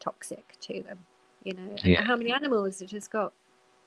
toxic 0.00 0.54
to 0.60 0.82
them, 0.82 0.98
you 1.42 1.54
know. 1.54 1.76
Yeah. 1.82 2.02
how 2.04 2.16
many 2.16 2.32
animals 2.32 2.80
have 2.80 2.88
just 2.88 3.10
got 3.10 3.32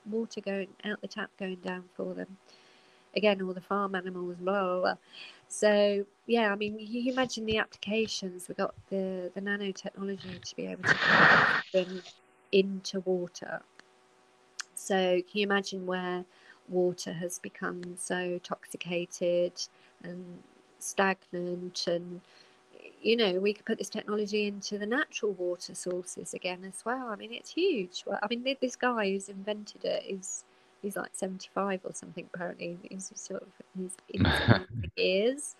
water 0.09 0.41
going 0.41 0.69
out 0.83 1.01
the 1.01 1.07
tap 1.07 1.29
going 1.39 1.57
down 1.57 1.83
for 1.95 2.13
them? 2.13 2.37
Again, 3.15 3.41
all 3.41 3.53
the 3.53 3.61
farm 3.61 3.95
animals, 3.95 4.37
blah, 4.39 4.63
blah, 4.63 4.79
blah. 4.81 4.95
So 5.47 6.05
yeah, 6.25 6.51
I 6.51 6.55
mean, 6.55 6.77
you 6.79 7.11
imagine 7.11 7.45
the 7.45 7.57
applications. 7.57 8.47
We've 8.47 8.57
got 8.57 8.75
the 8.89 9.31
the 9.33 9.41
nanotechnology 9.41 10.43
to 10.43 10.55
be 10.55 10.67
able 10.67 10.83
to 10.83 10.95
put 10.95 11.85
them 11.85 12.03
into 12.51 12.99
water. 13.01 13.61
So 14.75 14.95
can 14.95 15.39
you 15.39 15.43
imagine 15.43 15.85
where 15.85 16.25
water 16.69 17.13
has 17.13 17.39
become 17.39 17.81
so 17.97 18.39
toxicated 18.43 19.53
and 20.03 20.43
stagnant 20.79 21.87
and 21.87 22.21
you 23.01 23.15
know 23.15 23.39
we 23.39 23.53
could 23.53 23.65
put 23.65 23.77
this 23.77 23.89
technology 23.89 24.47
into 24.47 24.77
the 24.77 24.85
natural 24.85 25.31
water 25.33 25.73
sources 25.73 26.33
again 26.33 26.63
as 26.65 26.83
well 26.85 27.07
i 27.09 27.15
mean 27.15 27.33
it's 27.33 27.51
huge 27.51 28.03
i 28.21 28.27
mean 28.29 28.43
this 28.61 28.75
guy 28.75 29.09
who's 29.09 29.29
invented 29.29 29.83
it 29.85 30.03
is 30.07 30.43
he's 30.87 30.97
like 30.97 31.15
75 31.15 31.81
or 31.85 31.93
something 31.93 32.29
apparently 32.33 32.89
he's 32.89 33.11
sort 33.15 33.43
of 33.43 33.49
he's 33.77 33.97
in 34.13 34.25
his 34.25 34.91
years 34.97 35.55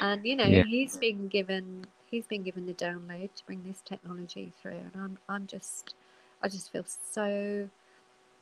and 0.00 0.26
you 0.26 0.36
know 0.36 0.50
Yeah. 0.50 0.64
he's 0.68 0.96
been 0.96 1.28
given 1.28 1.86
he's 2.10 2.26
been 2.26 2.42
given 2.44 2.66
the 2.66 2.74
download 2.74 3.34
to 3.36 3.46
bring 3.46 3.62
this 3.66 3.82
technology 3.84 4.52
through 4.62 4.72
and 4.92 4.92
i'm 5.02 5.18
i'm 5.28 5.46
just 5.46 5.94
i 6.42 6.48
just 6.48 6.72
feel 6.72 6.84
so 7.12 7.68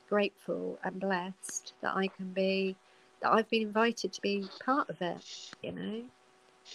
grateful 0.09 0.79
and 0.85 1.01
blessed 1.01 1.75
that 1.83 1.97
I 1.97 2.09
can 2.09 2.33
be, 2.33 2.77
that 3.23 3.33
I've 3.33 3.49
been 3.51 3.63
invited 3.63 4.13
to 4.15 4.23
be 4.23 4.51
part 4.65 4.89
of 4.91 5.03
it, 5.03 5.19
you 5.63 5.73
know. 5.73 6.03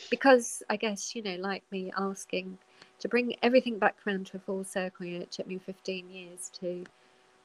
Because 0.09 0.63
I 0.69 0.77
guess, 0.77 1.15
you 1.15 1.23
know, 1.23 1.35
like 1.35 1.63
me 1.71 1.91
asking 1.97 2.59
to 2.99 3.09
bring 3.09 3.35
everything 3.43 3.79
back 3.79 3.97
around 4.07 4.27
to 4.27 4.37
a 4.37 4.39
full 4.41 4.63
circle, 4.63 5.05
you 5.05 5.17
know, 5.17 5.23
it 5.23 5.31
took 5.31 5.47
me 5.47 5.59
15 5.59 6.09
years 6.09 6.51
to 6.61 6.85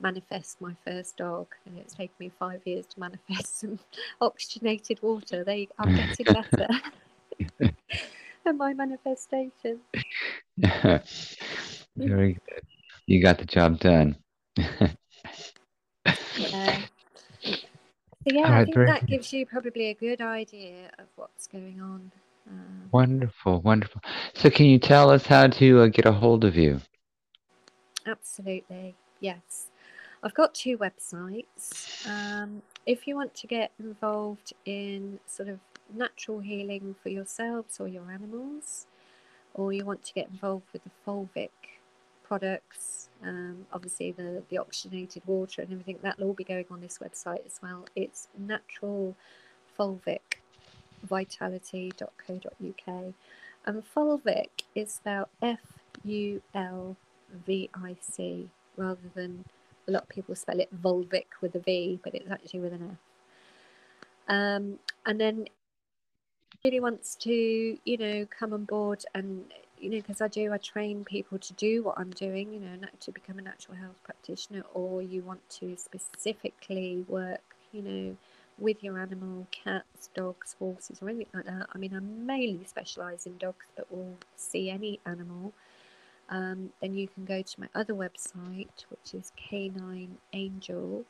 manifest 0.00 0.60
my 0.60 0.74
first 0.84 1.16
dog, 1.16 1.46
and 1.64 1.78
it's 1.78 1.94
taken 1.94 2.14
me 2.18 2.30
five 2.38 2.60
years 2.64 2.86
to 2.86 3.00
manifest 3.00 3.60
some 3.60 3.78
oxygenated 4.20 5.00
water. 5.02 5.44
They, 5.44 5.68
I'm 5.78 5.94
getting 5.94 6.26
better 6.26 6.68
and 8.46 8.58
my 8.58 8.74
manifestation. 8.74 9.80
Very 11.96 12.38
good. 12.48 12.62
You 13.06 13.22
got 13.22 13.38
the 13.38 13.44
job 13.44 13.78
done. 13.78 14.16
yeah. 16.36 16.80
So 18.28 18.34
yeah, 18.34 18.52
I 18.52 18.64
think 18.64 18.74
very 18.74 18.86
that 18.86 19.06
gives 19.06 19.32
you 19.32 19.46
probably 19.46 19.86
a 19.86 19.94
good 19.94 20.20
idea 20.20 20.90
of 20.98 21.06
what's 21.14 21.46
going 21.46 21.80
on. 21.80 22.10
Um, 22.50 22.88
Wonderful, 22.90 23.60
wonderful. 23.60 24.00
So, 24.34 24.50
can 24.50 24.66
you 24.66 24.78
tell 24.78 25.10
us 25.10 25.26
how 25.26 25.46
to 25.46 25.80
uh, 25.82 25.86
get 25.86 26.06
a 26.06 26.12
hold 26.12 26.44
of 26.44 26.56
you? 26.56 26.80
Absolutely, 28.04 28.96
yes. 29.20 29.68
I've 30.26 30.34
got 30.34 30.54
two 30.54 30.76
websites. 30.76 32.04
Um, 32.04 32.60
if 32.84 33.06
you 33.06 33.14
want 33.14 33.32
to 33.36 33.46
get 33.46 33.70
involved 33.78 34.52
in 34.64 35.20
sort 35.24 35.48
of 35.48 35.60
natural 35.94 36.40
healing 36.40 36.96
for 37.00 37.10
yourselves 37.10 37.78
or 37.78 37.86
your 37.86 38.10
animals, 38.10 38.88
or 39.54 39.72
you 39.72 39.84
want 39.84 40.02
to 40.02 40.12
get 40.12 40.28
involved 40.28 40.64
with 40.72 40.82
the 40.82 40.90
Fulvic 41.06 41.50
products, 42.24 43.08
um, 43.22 43.66
obviously 43.72 44.10
the, 44.10 44.42
the 44.48 44.58
oxygenated 44.58 45.22
water 45.26 45.62
and 45.62 45.70
everything, 45.70 46.00
that'll 46.02 46.26
all 46.26 46.32
be 46.32 46.42
going 46.42 46.66
on 46.72 46.80
this 46.80 46.98
website 46.98 47.46
as 47.46 47.60
well. 47.62 47.84
It's 47.94 48.26
natural 48.36 49.14
fulvic 49.78 50.40
vitality.co.uk. 51.04 53.14
And 53.64 53.82
Fulvic 53.94 54.48
is 54.74 54.92
spelled 54.92 55.28
F 55.40 55.60
U 56.02 56.42
L 56.52 56.96
V 57.46 57.70
I 57.74 57.94
C 58.00 58.50
rather 58.76 59.08
than 59.14 59.44
a 59.88 59.90
lot 59.92 60.02
of 60.02 60.08
people 60.08 60.34
spell 60.34 60.60
it 60.60 60.68
vulvic 60.82 61.26
with 61.40 61.54
a 61.54 61.60
V, 61.60 62.00
but 62.02 62.14
it's 62.14 62.30
actually 62.30 62.60
with 62.60 62.72
an 62.72 62.90
F. 62.92 62.98
Um, 64.28 64.78
and 65.04 65.20
then 65.20 65.46
really 66.64 66.80
wants 66.80 67.14
to, 67.14 67.78
you 67.84 67.96
know, 67.96 68.26
come 68.26 68.52
on 68.52 68.64
board 68.64 69.04
and, 69.14 69.44
you 69.78 69.90
know, 69.90 69.98
because 69.98 70.20
I 70.20 70.28
do, 70.28 70.52
I 70.52 70.58
train 70.58 71.04
people 71.04 71.38
to 71.38 71.52
do 71.52 71.82
what 71.82 71.98
I'm 71.98 72.10
doing, 72.10 72.52
you 72.52 72.60
know, 72.60 72.76
to 73.00 73.12
become 73.12 73.38
a 73.38 73.42
natural 73.42 73.76
health 73.76 74.02
practitioner, 74.02 74.64
or 74.74 75.02
you 75.02 75.22
want 75.22 75.48
to 75.60 75.76
specifically 75.76 77.04
work, 77.08 77.54
you 77.72 77.82
know, 77.82 78.16
with 78.58 78.82
your 78.82 78.98
animal, 78.98 79.46
cats, 79.50 80.08
dogs, 80.14 80.56
horses, 80.58 80.98
or 81.02 81.08
anything 81.08 81.26
like 81.34 81.44
that. 81.44 81.68
I 81.72 81.78
mean, 81.78 81.94
I 81.94 82.00
mainly 82.00 82.64
specialise 82.64 83.26
in 83.26 83.36
dogs, 83.36 83.66
but 83.76 83.92
will 83.92 84.16
see 84.34 84.70
any 84.70 84.98
animal. 85.04 85.52
Um, 86.28 86.70
then 86.80 86.96
you 86.96 87.08
can 87.08 87.24
go 87.24 87.42
to 87.42 87.60
my 87.60 87.68
other 87.74 87.94
website, 87.94 88.84
which 88.88 89.14
is 89.14 89.32
canineangel.co.uk, 89.50 91.06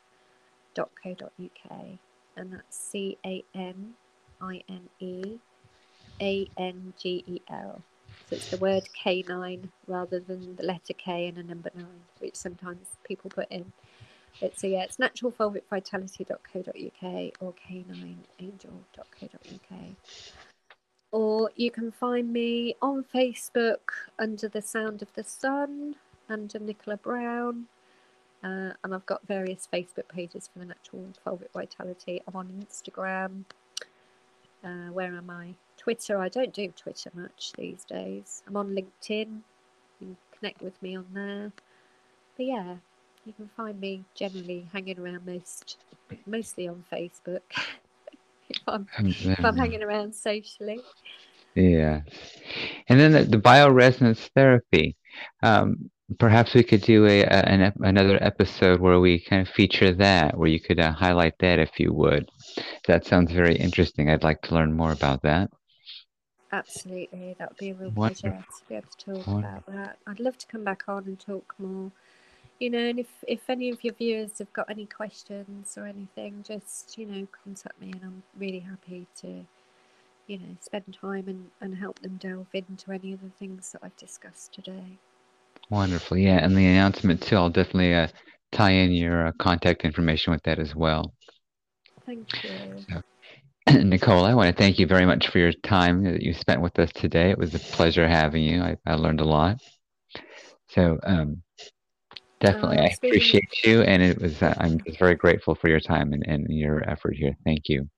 and 2.37 2.53
that's 2.53 2.77
C 2.77 3.19
A 3.25 3.43
N 3.55 3.95
I 4.41 4.63
N 4.69 4.89
E 5.01 5.39
A 6.21 6.47
N 6.59 6.93
G 6.99 7.25
E 7.27 7.41
L. 7.49 7.81
So 8.29 8.37
it's 8.37 8.51
the 8.51 8.59
word 8.59 8.87
canine 8.93 9.73
rather 9.87 10.21
than 10.21 10.57
the 10.57 10.65
letter 10.65 10.93
K 10.93 11.29
and 11.29 11.39
a 11.39 11.43
number 11.43 11.71
nine, 11.75 12.05
which 12.19 12.37
sometimes 12.37 12.99
people 13.05 13.31
put 13.31 13.51
in. 13.51 13.73
But 14.41 14.59
so 14.59 14.67
yeah, 14.67 14.83
it's 14.83 14.97
naturalfulvicvitality.co.uk 14.99 17.33
or 17.41 17.55
canineangel.co.uk. 17.69 19.97
Or 21.13 21.51
you 21.57 21.71
can 21.71 21.93
find 21.93 22.33
me 22.33 22.75
on 22.83 23.05
Facebook 23.05 23.91
under 24.19 24.49
the 24.49 24.63
Sound 24.63 25.03
of 25.03 25.13
the 25.15 25.25
Sun, 25.25 25.97
under 26.29 26.59
Nicola 26.59 26.97
Brown. 26.97 27.67
Uh, 28.45 28.73
and 28.85 28.95
I've 28.95 29.07
got 29.07 29.27
various 29.27 29.69
Facebook 29.73 30.09
pages 30.09 30.49
for 30.53 30.59
the 30.59 30.67
Natural 30.67 31.07
Fulvic 31.25 31.53
Vitality. 31.53 32.23
I'm 32.27 32.37
on 32.37 32.67
Instagram. 32.67 33.45
Uh, 34.63 34.93
where 34.93 35.15
am 35.15 35.31
I? 35.31 35.55
Twitter. 35.77 36.19
I 36.19 36.29
don't 36.29 36.53
do 36.53 36.69
Twitter 36.69 37.11
much 37.15 37.53
these 37.57 37.85
days. 37.85 38.43
I'm 38.47 38.57
on 38.57 38.71
LinkedIn. 38.75 39.41
You 40.01 40.17
connect 40.37 40.61
with 40.61 40.81
me 40.83 40.97
on 40.97 41.07
there. 41.13 41.53
But 42.37 42.47
yeah, 42.47 42.77
you 43.25 43.33
can 43.33 43.49
find 43.57 43.81
me 43.81 44.05
generally 44.15 44.69
hanging 44.73 44.99
around 44.99 45.27
most, 45.27 45.79
mostly 46.27 46.69
on 46.69 46.85
Facebook. 46.93 47.43
if 48.49 48.61
I'm 48.67 48.87
if 48.99 49.45
I'm 49.45 49.57
hanging 49.57 49.83
around 49.83 50.15
socially. 50.15 50.81
Yeah. 51.55 52.03
And 52.89 53.01
then 53.01 53.13
the, 53.13 53.25
the 53.25 53.39
bioresonance 53.39 54.29
therapy. 54.35 54.97
Um, 55.43 55.91
perhaps 56.19 56.55
we 56.55 56.63
could 56.63 56.83
do 56.83 57.07
a, 57.07 57.23
a 57.23 57.27
an, 57.27 57.63
ep- 57.63 57.81
another 57.81 58.23
episode 58.23 58.81
where 58.81 59.01
we 59.01 59.21
kind 59.21 59.47
of 59.47 59.53
feature 59.53 59.93
that, 59.95 60.37
where 60.37 60.49
you 60.49 60.61
could 60.61 60.79
uh, 60.79 60.93
highlight 60.93 61.35
that 61.41 61.59
if 61.59 61.81
you 61.81 61.93
would. 61.93 62.29
That 62.87 63.07
sounds 63.07 63.33
very 63.33 63.57
interesting. 63.57 64.11
I'd 64.11 64.23
like 64.23 64.43
to 64.43 64.55
learn 64.55 64.73
more 64.73 64.93
about 64.93 65.23
that. 65.23 65.51
Absolutely, 66.53 67.35
that 67.39 67.51
would 67.51 67.59
be 67.59 67.71
a 67.71 67.75
real 67.75 67.91
Wonderful. 67.91 68.31
pleasure 68.31 68.45
to 68.47 68.69
be 68.69 68.75
able 68.77 68.87
to 68.99 69.05
talk 69.05 69.27
Wonderful. 69.27 69.39
about 69.39 69.67
that. 69.67 69.99
I'd 70.07 70.21
love 70.21 70.39
to 70.39 70.47
come 70.47 70.65
back 70.65 70.85
on 70.89 71.05
and 71.05 71.19
talk 71.19 71.55
more. 71.59 71.91
You 72.59 72.71
know, 72.71 72.79
and 72.79 72.99
if 72.99 73.09
if 73.29 73.51
any 73.51 73.69
of 73.69 73.85
your 73.85 73.95
viewers 73.95 74.39
have 74.39 74.53
got 74.53 74.71
any 74.71 74.87
questions 74.87 75.77
or 75.77 75.87
anything, 75.87 76.43
just 76.47 76.97
you 76.97 77.07
know, 77.07 77.27
contact 77.45 77.81
me, 77.81 77.93
and 77.93 78.01
I'm 78.03 78.23
really 78.39 78.61
happy 78.61 79.07
to, 79.21 79.45
you 80.27 80.39
know, 80.39 80.57
spend 80.61 80.97
time 80.99 81.29
and 81.29 81.51
and 81.61 81.77
help 81.77 81.99
them 82.01 82.17
delve 82.17 82.47
into 82.55 82.93
any 82.93 83.13
of 83.13 83.21
the 83.21 83.31
things 83.39 83.73
that 83.73 83.83
I've 83.85 83.97
discussed 83.97 84.55
today. 84.55 84.99
Wonderful. 85.71 86.17
Yeah, 86.17 86.39
and 86.43 86.57
the 86.57 86.67
announcement 86.67 87.23
too. 87.23 87.37
I'll 87.37 87.51
definitely 87.51 87.95
uh, 87.95 88.09
tie 88.53 88.71
in 88.71 88.93
your 88.93 89.27
uh, 89.27 89.33
contact 89.39 89.85
information 89.85 90.33
with 90.33 90.43
that 90.45 90.59
as 90.59 90.75
well. 90.75 91.13
Thank 92.07 92.45
you. 92.45 93.03
Nicole, 93.85 94.25
I 94.25 94.35
want 94.35 94.55
to 94.55 94.63
thank 94.63 94.79
you 94.79 94.87
very 94.87 95.05
much 95.05 95.29
for 95.29 95.39
your 95.39 95.53
time 95.53 96.05
that 96.05 96.23
you 96.23 96.33
spent 96.33 96.61
with 96.61 96.79
us 96.79 96.91
today. 96.95 97.31
It 97.31 97.39
was 97.39 97.55
a 97.55 97.59
pleasure 97.59 98.07
having 98.07 98.45
you. 98.45 98.63
I, 98.63 98.77
I 98.87 98.95
learned 98.95 99.21
a 99.21 99.25
lot. 99.25 99.61
So 100.69 100.99
um, 101.03 101.43
definitely, 102.41 102.79
Oh, 102.79 102.81
I 102.81 102.97
appreciate 103.03 103.65
you, 103.65 103.83
and 103.83 104.03
it 104.03 104.21
was 104.21 104.43
uh, 104.43 104.55
I'm 104.59 104.79
just 104.87 104.99
very 104.99 105.15
grateful 105.15 105.55
for 105.55 105.69
your 105.69 105.81
time 105.81 106.13
and, 106.13 106.25
and 106.27 106.47
your 106.51 106.89
effort 106.89 107.17
here. 107.17 107.37
Thank 107.45 107.69
you. 107.69 107.89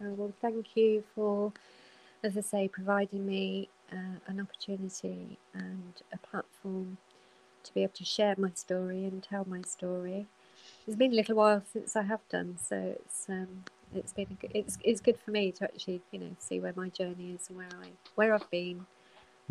Uh, 0.00 0.10
well, 0.16 0.32
thank 0.40 0.76
you 0.76 1.02
for, 1.14 1.52
as 2.22 2.36
I 2.36 2.40
say, 2.40 2.68
providing 2.68 3.26
me 3.26 3.68
uh, 3.92 4.18
an 4.26 4.40
opportunity 4.40 5.38
and 5.54 5.94
a 6.12 6.18
platform 6.18 6.98
to 7.64 7.74
be 7.74 7.82
able 7.84 7.94
to 7.94 8.04
share 8.04 8.34
my 8.38 8.50
story 8.54 9.04
and 9.04 9.22
tell 9.22 9.44
my 9.48 9.62
story. 9.62 10.26
It's 10.86 10.96
been 10.96 11.12
a 11.12 11.16
little 11.16 11.36
while 11.36 11.62
since 11.72 11.96
I 11.96 12.02
have 12.02 12.28
done, 12.30 12.58
so 12.58 12.96
it's 13.00 13.28
um, 13.28 13.64
it's 13.94 14.12
been 14.14 14.28
a 14.32 14.34
g- 14.46 14.52
it's 14.54 14.78
it's 14.84 15.00
good 15.00 15.18
for 15.18 15.30
me 15.32 15.52
to 15.52 15.64
actually 15.64 16.02
you 16.12 16.20
know 16.20 16.36
see 16.38 16.60
where 16.60 16.74
my 16.76 16.88
journey 16.90 17.32
is 17.32 17.48
and 17.48 17.58
where 17.58 17.68
I 17.82 17.90
where 18.16 18.34
I've 18.34 18.50
been 18.50 18.86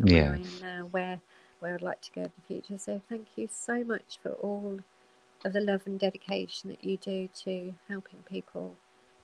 yeah, 0.04 0.22
where 0.22 0.32
I 0.32 0.38
am 0.38 0.58
now, 0.60 0.88
where 0.90 1.20
where 1.60 1.74
I'd 1.74 1.82
like 1.82 2.00
to 2.02 2.12
go 2.12 2.22
in 2.22 2.32
the 2.36 2.46
future. 2.46 2.78
So 2.78 3.00
thank 3.08 3.26
you 3.36 3.48
so 3.50 3.84
much 3.84 4.18
for 4.22 4.32
all 4.32 4.80
of 5.44 5.52
the 5.52 5.60
love 5.60 5.82
and 5.86 5.98
dedication 5.98 6.70
that 6.70 6.84
you 6.84 6.96
do 6.96 7.28
to 7.44 7.74
helping 7.88 8.20
people 8.28 8.74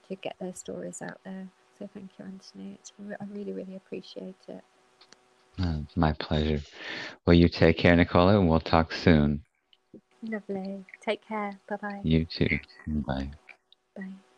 to 0.09 0.15
get 0.17 0.37
their 0.41 0.55
stories 0.55 1.03
out 1.03 1.19
there. 1.25 1.49
So 1.79 1.89
thank 1.93 2.11
you, 2.19 2.25
Anthony. 2.25 2.79
It's 2.79 2.93
I 3.01 3.25
really, 3.33 3.53
really 3.53 3.77
appreciate 3.77 4.37
it. 4.49 4.63
Uh, 5.61 5.79
it's 5.85 5.97
my 5.97 6.13
pleasure. 6.15 6.61
Well, 7.27 7.35
you 7.35 7.49
take 7.49 7.79
care, 7.79 7.95
Nicola, 7.95 8.39
and 8.39 8.49
we'll 8.49 8.61
talk 8.61 8.93
soon. 8.93 9.43
Lovely. 10.23 10.85
Take 11.05 11.27
care. 11.27 11.59
Bye-bye. 11.69 12.01
You 12.03 12.25
too. 12.25 12.59
Bye. 12.87 13.31
Bye. 13.97 14.34